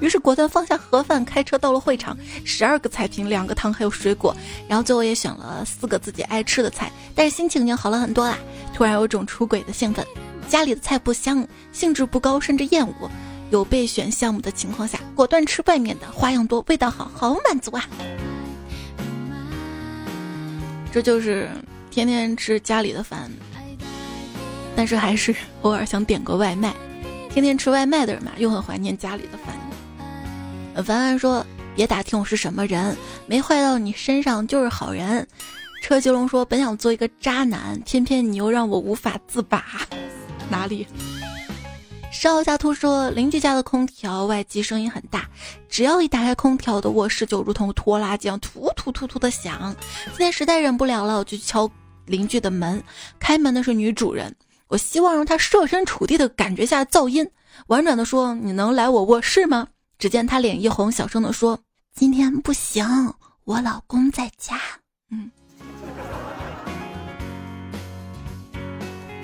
[0.00, 2.16] 于是果断放下盒饭，开车到了会场。
[2.44, 4.36] 十二个菜品，两个汤还有水果，
[4.68, 8.38] 然后最后也选了四个自己爱吃的菜，但是心情已经好了很多啦。
[8.74, 10.06] 突然有种出轨的兴奋。
[10.48, 13.10] 家里的菜不香，兴致不高，甚至厌恶。
[13.50, 17.84] 有备选项目的情况下，果断吃外面的，花样多，味道好，好满足啊！
[20.92, 21.48] 这就是
[21.90, 23.30] 天天吃家里的饭，
[24.76, 26.74] 但是还是偶尔想点个外卖。
[27.28, 29.54] 天天吃外卖的人嘛，又很怀念家里的饭。
[30.82, 35.26] 凡凡说：“别打听我是什么人，没坏到你身上就是好人。”
[35.82, 39.64] 车吉龙说：“本想做一个渣男，偏偏你又让我无法自拔。”
[40.50, 40.86] 哪里？
[42.12, 45.28] 少下图说邻居家的空调外机声音很大，
[45.68, 49.74] 只要一打开空调的卧室，就如同拖拉机一样突突突突的响。
[50.06, 51.70] 今天实在忍不了了，我就敲
[52.06, 52.82] 邻居的门。
[53.18, 54.34] 开门的是女主人，
[54.68, 57.28] 我希望让她设身处地的感觉下噪音，
[57.66, 61.58] 婉转的说：“你能来我卧室吗？”只见他脸一红，小声的说
[61.96, 62.86] ：“今天不行，
[63.44, 64.60] 我老公在家。”
[65.10, 65.30] 嗯。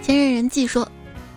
[0.02, 0.90] 前任人记说。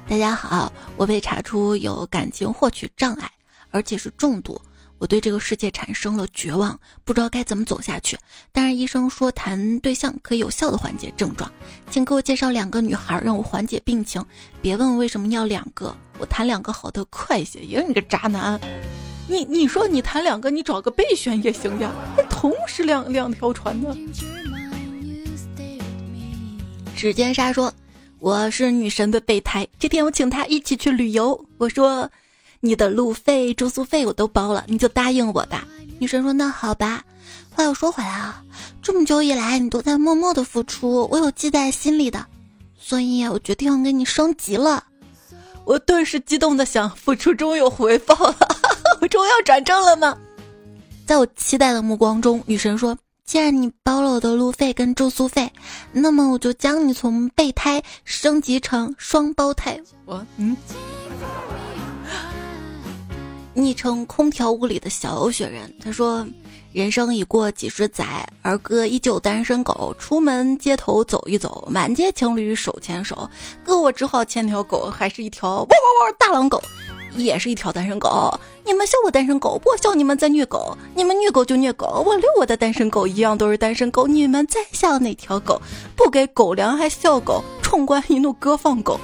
[0.08, 3.30] 大家好，我被查出有感情获取障碍，
[3.71, 4.62] 而且是重度。
[5.00, 8.15] 我对这个世界产生了绝望，不知道该怎么走下去。
[8.52, 11.52] 但是医生说谈对象可以有效的缓解症状，
[11.89, 14.24] 请给我介绍两个女孩让我缓解病情。
[14.62, 17.60] 别问为什么要两个，我谈两个好的快些。
[17.62, 18.62] 也是你个渣男，
[19.28, 21.92] 你你说你谈两个，你找个备选也行呀，
[22.30, 23.96] 同时两两条船呢。
[26.96, 27.74] 指尖沙说。
[28.20, 29.68] 我是女神的备胎。
[29.78, 32.10] 这天我请她一起去旅游，我说
[32.60, 35.68] ：“你的路费、住宿费我都包了，你就答应我吧。”
[36.00, 37.04] 女神说：“那好吧。”
[37.52, 38.42] 话又说回来啊，
[38.82, 42.26] 这么久以来你都在默默的付出，我有记在心里的，
[42.80, 44.84] 所以我决定要给你升级了。
[45.64, 48.55] 我顿时激动的想：付出终有回报了，
[49.06, 50.18] 我终要转正了吗？
[51.06, 52.98] 在我期待的目光中，女神说。
[53.24, 55.52] 既然你包了我的路费跟住宿费，
[55.91, 59.80] 那么我就将你从备胎升级成双胞胎。
[60.06, 60.58] 我嗯，
[63.54, 66.26] 昵称空调屋里的小雪人，他说：
[66.72, 69.96] 人生已过几十载，儿歌依旧单身狗。
[70.00, 73.30] 出门街头走一走，满街情侣手牵手，
[73.63, 76.60] 哥我只好牵条狗，还是一条汪汪汪大狼狗。
[77.17, 85.62] 也是一条单身狗，你们笑我单身狗，我笑你们在虐狗，你们虐狗就虐狗，我遛我的单身狗一样都是单身狗，你们在笑哪条狗？
[85.95, 88.99] 不给狗粮还笑狗，冲冠一怒哥放狗，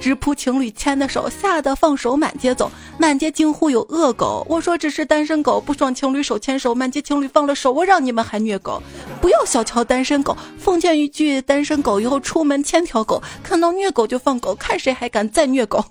[0.00, 4.46] 直扑情侣牵的手，吓得放手满街走，满街惊呼有恶狗。
[4.48, 8.82] 我说只是单身狗，不爽情侣手牵手，满街情侣放了手，我让你们还虐狗，
[9.20, 10.36] 不要小瞧单身狗。
[10.58, 15.84] 奉劝一句，单身狗以后出门牵条狗，看到虐狗就放狗，看谁还敢再虐狗。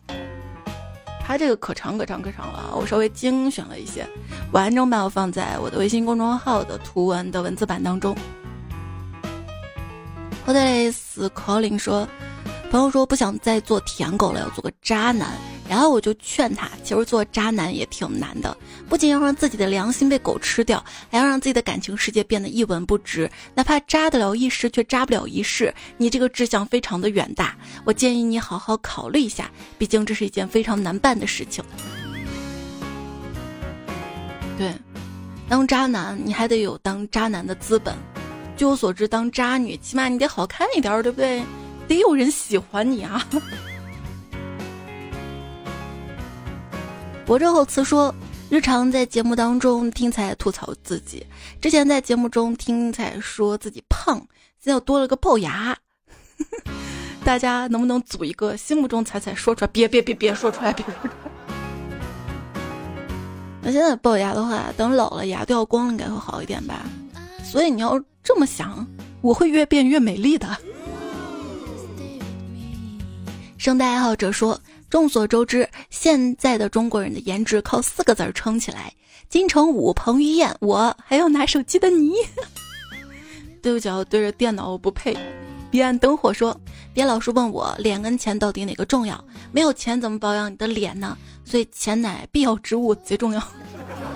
[1.34, 4.08] 它这个可长可长可长了，我稍微精选了一些，
[4.52, 8.16] 完整版我放在我的微信公众号的图文的文字版当中。
[10.46, 12.08] 我得死 calling 说，
[12.70, 15.32] 朋友说不想再做舔狗了，要做个渣男。
[15.74, 18.56] 然后我就劝他，其实做渣男也挺难的，
[18.88, 23.28] 不仅要让自己的良心被狗吃掉，还要让自己的感情世界变得一文不值。
[23.56, 27.58] 哪怕渣得了一时，却渣不了一世，你这个志向非常的远大。
[27.86, 31.66] 我建议你好好考虑一下，毕竟这是一件非常难办的事情。
[34.56, 34.72] 对，
[35.50, 37.96] 当渣男你还得有当渣男的资本。
[38.56, 41.42] 据我所知，当渣女起码你得好看一点，对不对？
[41.88, 43.28] 得有人喜欢你啊。
[47.26, 48.14] 博正后词说
[48.52, 51.26] ：“日常在节目当中听彩吐槽自己，
[51.62, 54.18] 之前在节目中听彩说自己胖，
[54.60, 55.78] 现在又多了个龅牙。
[57.24, 59.72] 大家能不能组一个心目中彩彩说出来？
[59.72, 61.14] 别别别别说出来，别说出来。
[63.62, 66.82] 那现在龅牙的话，等老了牙掉光了，应该会好一点吧？
[67.42, 68.86] 所以你要这么想，
[69.22, 70.58] 我会越变越美丽的。”
[73.58, 74.60] 声带爱好者说。
[74.94, 78.94] 众所周知，现在的中国人的颜值靠四个字儿撑起来：
[79.28, 82.14] 金城武、彭于晏，我还有拿手机的你。
[83.60, 85.18] 对不起，我对着电脑我不配。
[85.72, 86.56] 彼岸灯火说
[86.94, 89.20] ：“别老是问我脸跟钱到底哪个重要，
[89.52, 91.18] 没有钱怎么保养你的脸呢？
[91.44, 93.42] 所以钱乃必要之物，贼重要。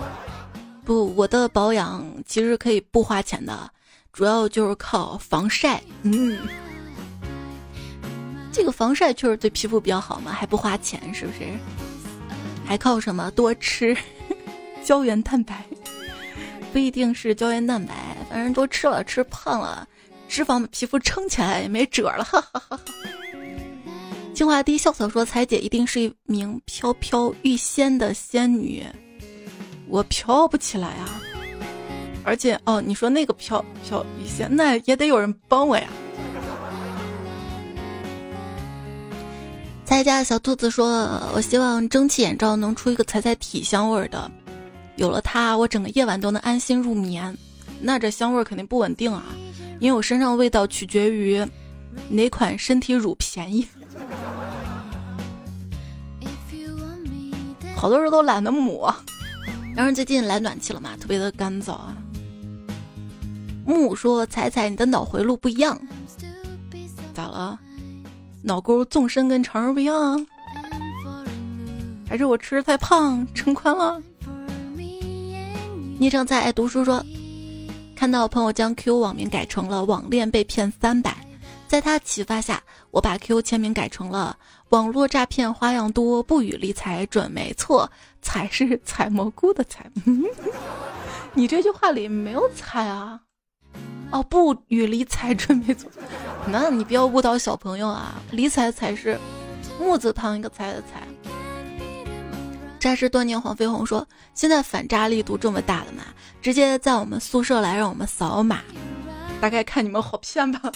[0.85, 3.71] 不，我的保养其实可以不花钱的，
[4.13, 5.81] 主要就是靠防晒。
[6.03, 6.37] 嗯。”
[8.57, 11.47] 这个防晒确实对皮肤比较好嘛，还不花钱，是不是？
[12.65, 13.29] 还靠什么？
[13.35, 13.95] 多吃
[14.83, 15.63] 胶原蛋白，
[16.73, 17.93] 不一定是胶原蛋白，
[18.27, 19.87] 反正多吃了，吃胖了，
[20.27, 22.23] 脂肪皮肤撑起来也没褶了。
[22.23, 22.79] 哈哈哈哈
[24.33, 28.83] 清华第一校草说：“彩姐一定是一名飘飘欲仙的仙女，
[29.87, 31.21] 我飘不起来啊！
[32.23, 35.87] 而且哦，你说那个飘飘欲仙，那也得有人帮我呀。”
[39.87, 44.29] 彩家小兔子说：“我希望蒸汽眼罩能出一个彩彩体香味的，
[44.97, 47.35] 有了它，我整个夜晚都能安心入眠。
[47.79, 49.23] 那这香味肯定不稳定啊，
[49.79, 51.41] 因为我身上味道取决于
[52.09, 53.65] 哪款身体乳便宜。”
[57.73, 58.93] 好多人都懒得抹，
[59.73, 61.95] 然后最近来暖气了嘛，特别的干燥啊。
[63.65, 65.79] 木说：“彩彩，你的脑回路不一样，
[67.13, 67.57] 咋了？
[68.43, 70.25] 脑沟纵深跟常人不一样？
[72.07, 74.01] 还是我吃的太胖，撑宽了？”
[75.99, 77.03] 昵称在爱读书说
[77.95, 81.17] ：“看到朋友将 Q 网名改成了网恋被骗三百，
[81.67, 82.61] 在他启发下，
[82.91, 84.37] 我把 Q 签名改成了。”
[84.69, 87.89] 网络诈骗花样多，不予理睬准没错。
[88.21, 89.89] 采是采蘑菇的采，
[91.33, 93.21] 你这句话里没有采啊？
[94.11, 95.89] 哦，不与理睬准没错。
[96.47, 98.15] 那你不要误导小朋友啊！
[98.31, 99.19] 理睬才是
[99.79, 101.05] 木字旁一个财的财。
[102.79, 106.03] 诈尸多年黄飞鸿说：“现在反诈力度这么大了吗，
[106.41, 108.61] 直接在我们宿舍来让我们扫码，
[109.41, 110.71] 大概看你们好骗吧？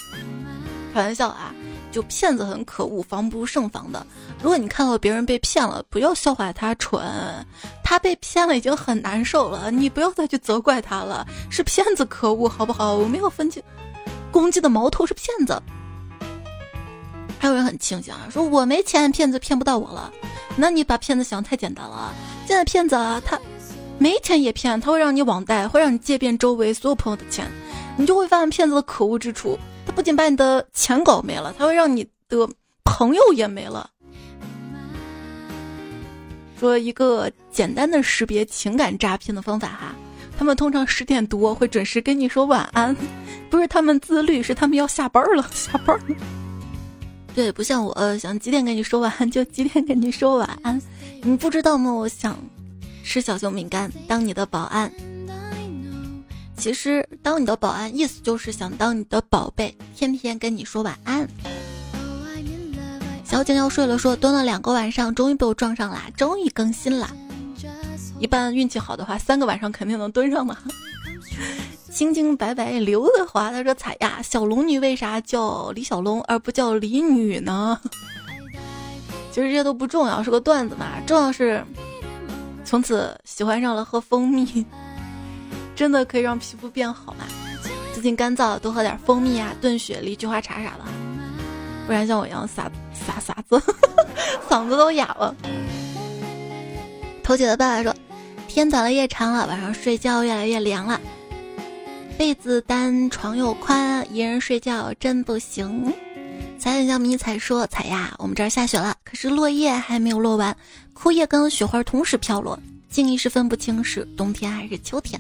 [0.94, 1.54] 开玩笑啊！”
[1.92, 4.06] 就骗子很可恶，防不胜防的。
[4.42, 7.04] 如果你看到别人被骗了，不要笑话他蠢，
[7.84, 12.96] 他被骗了已经很难受了，你不要再去责怪他了，是骗子可恶，好不好？
[12.96, 13.62] 我没有分清，
[14.32, 15.62] 攻击的矛头是骗子。
[17.38, 20.12] 还有人很庆幸啊，说我没钱，骗子骗不到我了。
[20.56, 22.14] 那你把骗子想太简单了。
[22.46, 23.40] 现在骗子啊，他
[23.98, 27.50] 没钱也骗，他会让你网贷，会让你借遍周围所有朋友的钱，
[27.98, 29.58] 你就会发现骗子的可恶之处。
[29.86, 32.50] 他不仅把你的钱搞没了，他会让你的
[32.84, 33.90] 朋友也没了。
[36.60, 39.96] 说一个简单的识别情感诈骗的方法哈，
[40.38, 42.96] 他们通常十点多会准时跟你说晚安，
[43.50, 46.16] 不是他们自律，是他们要下班了，下班了。
[47.34, 50.80] 对，不像我想几点跟你说晚安就几点跟你说晚安，
[51.24, 51.92] 你不知道吗？
[51.92, 52.38] 我想
[53.04, 54.92] 吃小熊饼干当你的保安。
[56.62, 61.28] 其实，当你的保安，意思就是想当你的宝贝，天天跟你说晚安。
[63.26, 67.10] 小景要睡了，说蹲了两个晚上，终于被我撞上啦，终于更新了。
[68.20, 70.56] 一般运气好的话，三个晚上肯定能蹲上嘛。
[71.90, 77.82] 清清白白刘德华他说：“彩呀，小龙女为啥叫李小龙而不叫李女呢？”
[79.34, 80.86] 其实这些都不重要，是个段子嘛。
[81.08, 81.66] 重要是
[82.64, 84.64] 从此喜欢上了喝蜂蜜。
[85.82, 87.26] 真的可以让皮肤变好吗？
[87.92, 90.86] 最近干燥，多喝点蜂蜜啊，炖雪梨、菊花茶啥的，
[91.88, 93.60] 不然像我一样撒撒撒子，
[94.48, 95.36] 嗓子都哑了。
[97.24, 97.96] 头姐的爸爸说
[98.48, 101.02] ：“天短了夜长了，晚上睡觉越来越凉了，
[102.16, 105.92] 被子单，床又宽，一人睡觉真不行。”
[106.62, 110.56] 彩彩像迷彩说：“彩呀，我们这儿下雪了，可是落叶还没有落完，
[110.94, 115.20] 枯叶跟雪花同时飘落，竟一时分不清是冬天还是秋天。”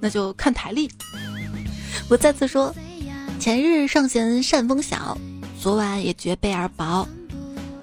[0.00, 0.90] 那就看台历。
[2.08, 2.74] 我再次说，
[3.38, 5.16] 前日上弦扇风小，
[5.60, 7.06] 昨晚也觉被儿薄。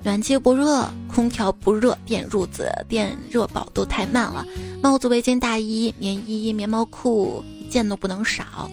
[0.04, 4.46] 暖气不热，空调不热，电褥子、电热宝都太慢了。
[4.82, 8.70] 帽子、围巾、大衣、棉衣、棉毛裤一件都不能少。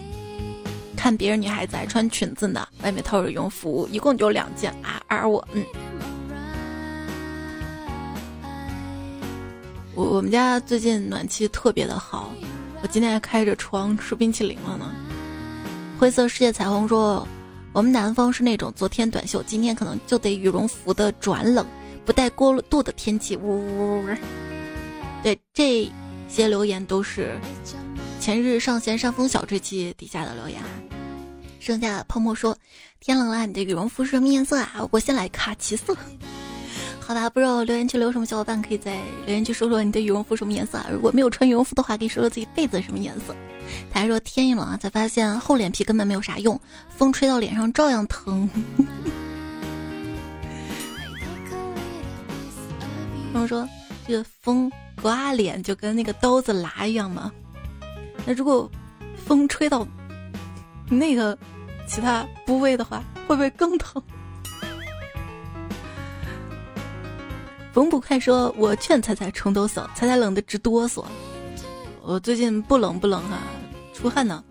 [0.95, 5.01] 看别人女孩子还穿裙子呢，外面套着羽绒服，一共就两件啊。
[5.07, 5.65] 而我，嗯，
[9.95, 12.31] 我我们家最近暖气特别的好。
[12.83, 14.93] 我今天还开着窗吃冰淇淋了呢。
[15.97, 17.25] 灰色世界彩虹说
[17.71, 21.65] ：“我们南方是那种昨天短袖，今天可能就得羽绒服的转冷，
[22.03, 24.07] 不带过度的天气。”呜呜呜！
[25.23, 25.89] 对，这
[26.27, 27.39] 些留言都是
[28.19, 30.61] 前日上弦上风小这期底下的留言。
[31.61, 32.57] 剩下泡沫说
[32.99, 34.85] ：“天冷了，你的羽绒服是什么颜色啊？
[34.91, 35.95] 我先来卡其色。”
[37.05, 40.87] 好吧，不知道留言区留什么小伙伴可以在留言区说说你的羽绒服什么颜色啊？
[40.91, 43.35] 如果没有穿羽绒服的话，可以说说自己被子什么颜色。
[43.91, 48.49] 他还说天一冷啊，才发现厚脸皮根本没有啥用，风吹到脸上照样疼。
[53.33, 53.67] 他们说
[54.07, 57.31] 这个风刮脸就跟那个刀子剌一样吗？
[58.25, 58.71] 那如果
[59.25, 59.85] 风吹到
[60.89, 61.37] 那个
[61.85, 64.01] 其他部位的话，会不会更疼？
[67.73, 71.03] 风不快说：“我劝彩彩冲抖擞，彩彩冷的直哆嗦。
[72.03, 73.39] 我最近不冷不冷啊，
[73.95, 74.43] 出汗呢。”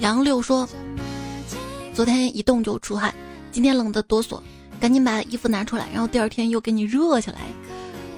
[0.00, 0.68] 杨六说
[1.94, 3.14] ：“昨天一动就出汗，
[3.52, 4.40] 今天冷的哆嗦，
[4.80, 7.38] 赶紧把衣服拿出来，然后第二天又给你热起来。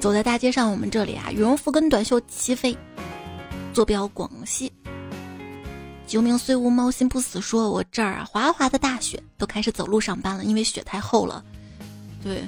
[0.00, 2.74] 走在大街上，我们这里啊，羽绒服跟短袖齐飞。
[3.74, 4.72] 坐标广西。
[6.06, 11.42] 九命虽无猫心不死，说我这儿啊，哗哗的大雪，都开始走路上班了，因为雪太厚了。
[12.22, 12.46] 对，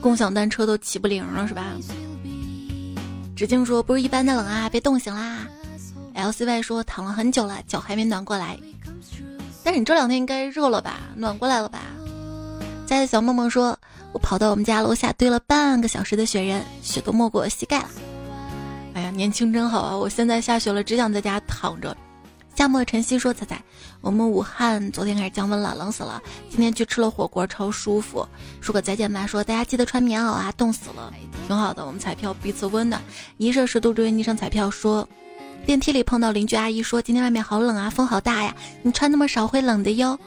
[0.00, 1.64] 共享单车都骑不灵了，是吧？
[3.36, 5.46] 直径说不是一般的冷啊，被冻醒啦。
[6.14, 8.58] L C Y 说躺了很久了，脚还没暖过来。
[9.62, 11.00] 但是你这两天应该热了吧？
[11.14, 11.80] 暖过来了吧？
[12.86, 13.78] 家的小梦梦说，
[14.12, 17.88] 我跑到我们家楼下堆了半个小时的雪人，雪都没过膝盖了。
[18.94, 19.96] 哎呀，年轻真好啊！
[19.96, 21.96] 我现在下雪了，只想在家躺着。
[22.60, 23.62] 夏末晨曦说：“彩彩，
[24.02, 26.22] 我们武汉昨天开始降温了，冷死了。
[26.50, 28.28] 今天去吃了火锅，超舒服。
[28.60, 29.26] 说个再见吧。
[29.26, 31.10] 说大家记得穿棉袄啊，冻死了，
[31.46, 31.86] 挺好的。
[31.86, 33.00] 我们彩票彼此温暖。
[33.38, 35.08] 一摄氏度追昵称彩票说。”
[35.64, 40.18] 电梯里碰到邻居阿姨说：“今天外面好冷啊，风好大呀，你穿那么少会冷的哟。”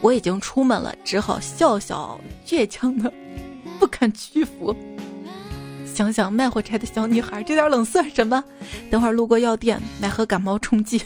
[0.00, 3.12] 我已经出门了，只好笑笑，倔强的
[3.78, 4.74] 不肯屈服。
[5.84, 8.42] 想想卖火柴的小女孩，这点冷算什么？
[8.90, 11.02] 等会儿路过药店买盒感冒冲剂。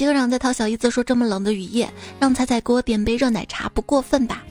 [0.00, 4.42] 皮革厂在掏小姨子说：“这么冷的雨夜，让彩彩给我点杯热奶茶，不过分吧？”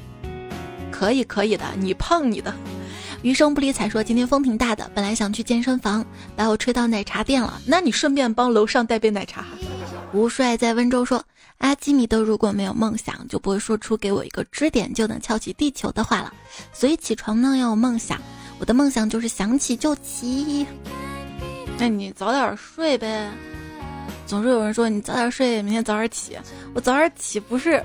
[0.93, 2.53] 可以，可以的，你胖你的。
[3.23, 7.59] 余生不理睬说：“今天风挺大的，本来想去健身房，把我吹到奶茶店了。
[7.65, 9.43] 那你顺便帮楼上带杯奶茶。”
[10.13, 11.25] 吴帅在温州说
[11.57, 16.31] ：“阿基米德如果没有梦想，就不会说出给我一个支点就能翘起地球的话了。
[16.71, 18.21] 所以起床呢要有梦想，
[18.59, 20.67] 我的梦想就是想起就起。
[21.79, 23.31] 那你早点睡呗。
[24.29, 26.37] 总是有人说你早点睡，明天早点起。
[26.75, 27.83] 我早点起不是，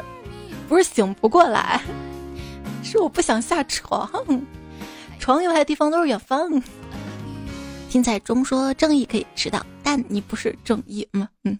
[0.68, 1.80] 不是醒不过来，
[2.82, 4.06] 是我不想下床。”
[5.18, 6.62] 床以外的地方都是远方。
[7.88, 11.26] 听彩中说正义可以迟到，但你不是正义吗？
[11.44, 11.58] 嗯，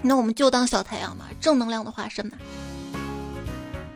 [0.00, 2.34] 那我们就当小太阳吧，正能量的化身嘛。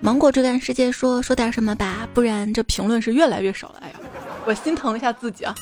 [0.00, 3.76] 芒果追赶世界说说点什么吧，不然这评论是越来越少了。
[3.82, 4.00] 哎呀，
[4.44, 5.54] 我心疼一下自己啊。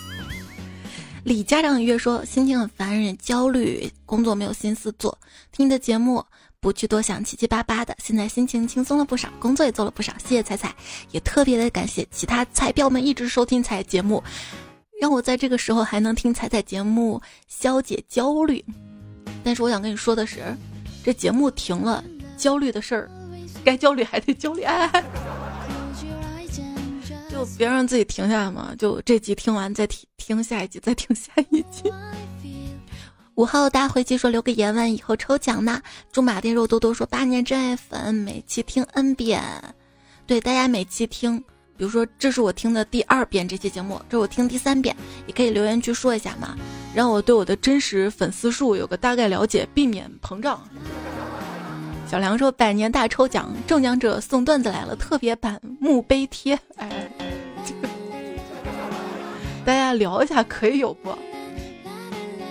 [1.23, 5.17] 李家长约说心情很烦人，焦虑，工作没有心思做，
[5.53, 6.25] 听你的节目。
[6.63, 10.13] 不去多想七七八八的，现在心情轻松了不少，工作也做了不少。
[10.19, 10.75] 谢谢彩彩，
[11.11, 14.23] 也特别的感谢其他彩票们一直收听彩节目，
[15.01, 17.19] 让我在这个时候还能听彩彩节目
[17.49, 18.63] 消解焦虑。
[19.43, 20.55] 但是我想跟你说的是，
[21.03, 22.05] 这节目停了，
[22.37, 23.11] 焦虑的事儿，
[23.65, 24.63] 该焦虑还得焦虑。
[27.57, 31.93] 别让自己停下来嘛，就这集听完再听听下一集，再听下一集。
[33.37, 35.81] 五号大回击说留个言，完以后抽奖呢。
[36.13, 39.43] 祝马丁肉多多说八年真爱粉，每期听 n 遍。
[40.27, 41.39] 对大家每期听，
[41.77, 44.95] 比如说这是我听的第二遍这期节目，这我听第三遍，
[45.27, 46.55] 也可以留言区说一下嘛，
[46.95, 50.63] 让我对我的真实粉丝数有个大概了解，避免膨胀。
[52.11, 56.59] 小梁说百年大抽奖，中奖者送段子来了，特别版墓碑贴。
[56.75, 57.09] 哎，
[59.65, 61.17] 大家聊一下可以有不？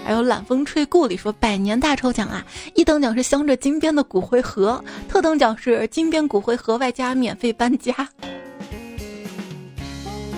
[0.06, 2.42] 还有懒风吹故里说百年大抽奖啊！
[2.74, 7.94] 一等奖是镶着金边的骨灰盒，特等奖是金边骨灰盒外加免费搬家。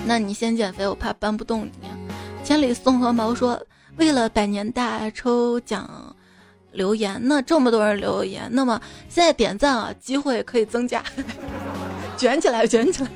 [0.04, 1.70] 那你先减肥，我怕搬不动你。
[2.42, 3.56] 千里送鹅毛说
[3.98, 5.88] 为了百年大抽奖
[6.72, 11.02] 留言，那这么多人留言，那么现在点赞啊，机会可以增加，
[12.16, 13.08] 卷起来，卷起来。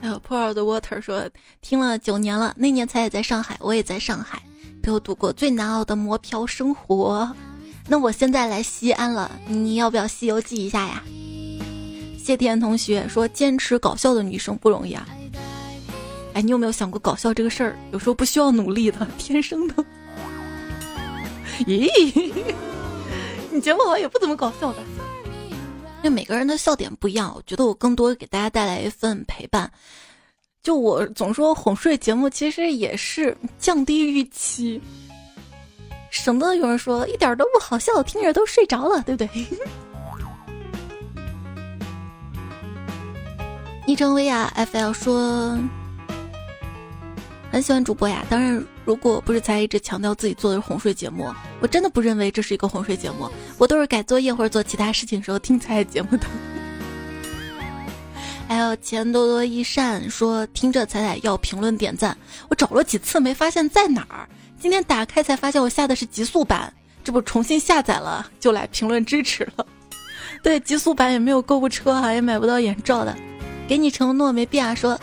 [0.00, 1.28] 还有 Pour the Water 说
[1.62, 4.42] 听了九年了，那年才也在上海，我也在上海。
[4.82, 7.34] 陪我度过最难熬的磨漂生活，
[7.88, 11.02] 那我现在来西安了，你要不要《西游记》一下呀？
[12.18, 15.08] 谢天同学说：“坚持搞笑的女生不容易啊。”
[16.34, 19.84] 哎，你有没有想过搞笑这个事儿，有时候不需要努力的，天生的。
[21.66, 22.32] 咦，
[23.50, 24.78] 你节目好像也不怎么搞笑的，
[25.98, 29.70] 因为每个人的笑点不一样，我觉得我更多给大家带来一份陪伴。
[30.62, 34.80] 就我总说哄睡节目，其实也是降低预期，
[36.10, 39.46] 省得有人说一点都不好笑，听着都睡着了，对不对？
[43.86, 45.58] 昵称薇娅 FL 说
[47.52, 56.26] 很喜欢主播呀，当然，如果不是才一直强调自己做的是哄睡节目，我真的不认为这是一个哄睡节目，我都是改作业或者做其他事情时候听才节目的。
[58.46, 62.16] 还有钱多多益善说听着彩彩要评论点赞，
[62.50, 64.28] 我找了几次没发现在哪儿。
[64.60, 66.72] 今天打开才发现我下的是极速版，
[67.02, 69.66] 这不重新下载了就来评论支持了。
[70.42, 73.16] 对，极速版也没有购物车哈，也买不到眼罩的。
[73.66, 74.74] 给你承诺没变啊？
[74.74, 75.00] 说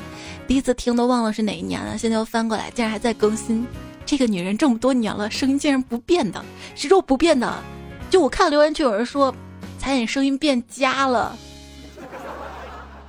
[0.52, 3.66] 第一次听都忘了是哪一年了，现在又翻过来，竟然还在更新。
[4.06, 6.43] 这个女人这么多年了，声音竟然不变的，
[6.76, 7.64] 谁说不变的？
[8.10, 9.34] 就我看留言区有人说，
[9.80, 11.38] 彩影声音变夹了。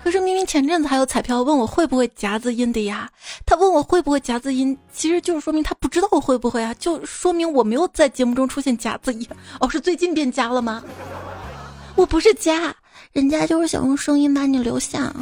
[0.04, 3.10] 可是明明前阵子还有彩票问我会不会夹子音的呀，
[3.44, 9.26] 他问我会不会夹子音，其实就是说明他不知道我会不会啊，就说明我没有在节目中出现夹子音。
[9.58, 10.80] 哦，是最近变夹了吗？
[11.96, 12.72] 我不是夹，
[13.10, 15.12] 人家就是想用声音把你留下。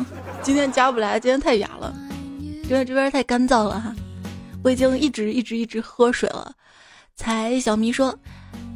[0.43, 1.95] 今天夹不来，今天太哑了，
[2.71, 3.93] 因为这边太干燥了哈。
[4.63, 6.53] 我已经一直一直一直喝水了。
[7.17, 8.17] 才小咪说，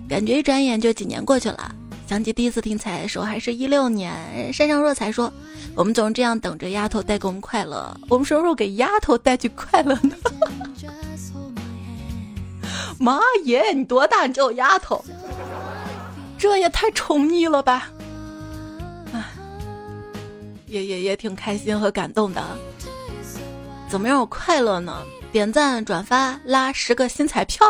[0.08, 1.72] 感觉一转眼就几年过去了。
[2.08, 4.52] 想起第一次听彩的时候，还是一六年。
[4.52, 5.32] 山上若才说，
[5.76, 10.16] 我们总是这样等着丫头带给我们快乐，我们什么时候给丫头带去快乐呢？
[12.98, 14.26] 妈耶，你多大？
[14.26, 15.04] 你叫我丫头？
[16.36, 17.88] 这也太宠溺了吧！
[19.12, 19.24] 唉，
[20.66, 22.42] 也也也挺开心和感动的。
[23.94, 25.04] 怎么让我快乐呢？
[25.30, 27.64] 点赞、转发、拉十个新彩票。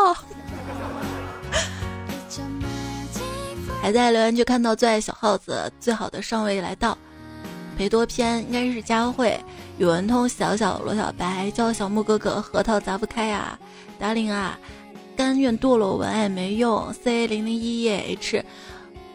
[3.79, 6.97] 还在留言区看到最爱小耗子，最好的上位来到。
[7.77, 9.39] 裴多篇应该是佳慧，
[9.77, 13.59] 宇文通、小小罗小白叫小木哥哥，核桃砸不开呀，
[13.99, 14.57] 达令啊。
[15.15, 16.91] 甘愿堕落，文爱没用。
[16.91, 18.43] C 零零一 H，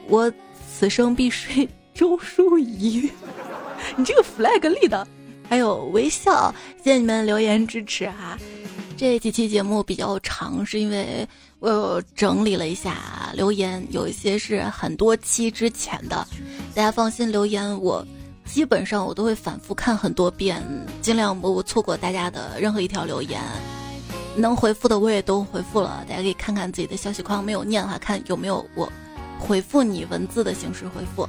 [0.06, 0.32] 我
[0.72, 3.10] 此生必睡周淑怡。
[3.98, 5.04] 你这个 flag 立的，
[5.50, 8.38] 还有微笑，谢谢你们留言支持哈。
[8.96, 11.26] 这几期节目比较长，是因为
[11.58, 16.24] 我整理了一下留言，有一些是很多期之前的，
[16.72, 18.06] 大家放心，留言我
[18.44, 20.62] 基本上我都会反复看很多遍，
[21.02, 23.40] 尽量不错过大家的任何一条留言。
[24.36, 28.88] 能回复的我也都回复了，大家可以看看自己的消息框，没有念的话，看有没有我
[29.36, 31.28] 回复你文字的形式回复。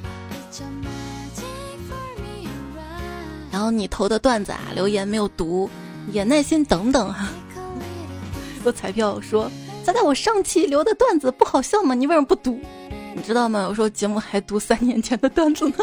[3.52, 5.68] 然后你投的段子啊，留言没有读，
[6.10, 7.28] 也耐心等等哈。
[8.64, 9.48] 有彩票说，
[9.84, 11.94] 咱在我上期留的段子不好笑吗？
[11.94, 12.58] 你为什么不读？
[13.14, 13.60] 你知道吗？
[13.68, 15.74] 有时候节目还读三年前的段子呢。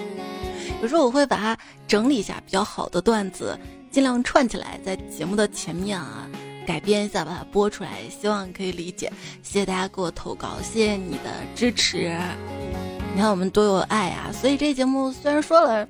[0.80, 3.58] 有时候我会把它整理一下比较好的段子，
[3.90, 6.26] 尽量串起来在节目的前面啊。
[6.66, 9.12] 改编一下，把它播出来，希望可以理解。
[9.42, 12.10] 谢谢大家给我投稿，谢谢你的支持。
[13.14, 14.32] 你看我们多有爱啊！
[14.32, 15.86] 所以这节目虽然说了，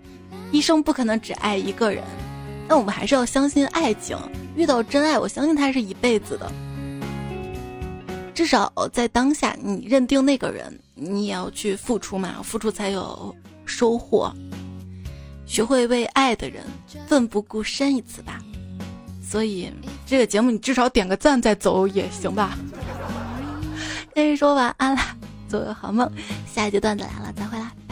[0.53, 2.03] 一生不可能只爱一个人，
[2.69, 4.17] 但我们还是要相信爱情。
[4.57, 6.51] 遇到真爱，我相信他是一辈子的。
[8.33, 14.33] 至少在当下，你认定那个人，你也要去付出嘛，付出才有收获。
[15.47, 16.65] 学会为爱的人
[17.07, 18.41] 奋不顾身一次吧。
[19.23, 19.73] 所以
[20.07, 22.57] 这个节目你至少点个赞再走也行吧。
[24.15, 25.03] 跟你说晚安了，
[25.49, 26.11] 做个好梦。
[26.47, 27.84] 下一节段子来了，再回来。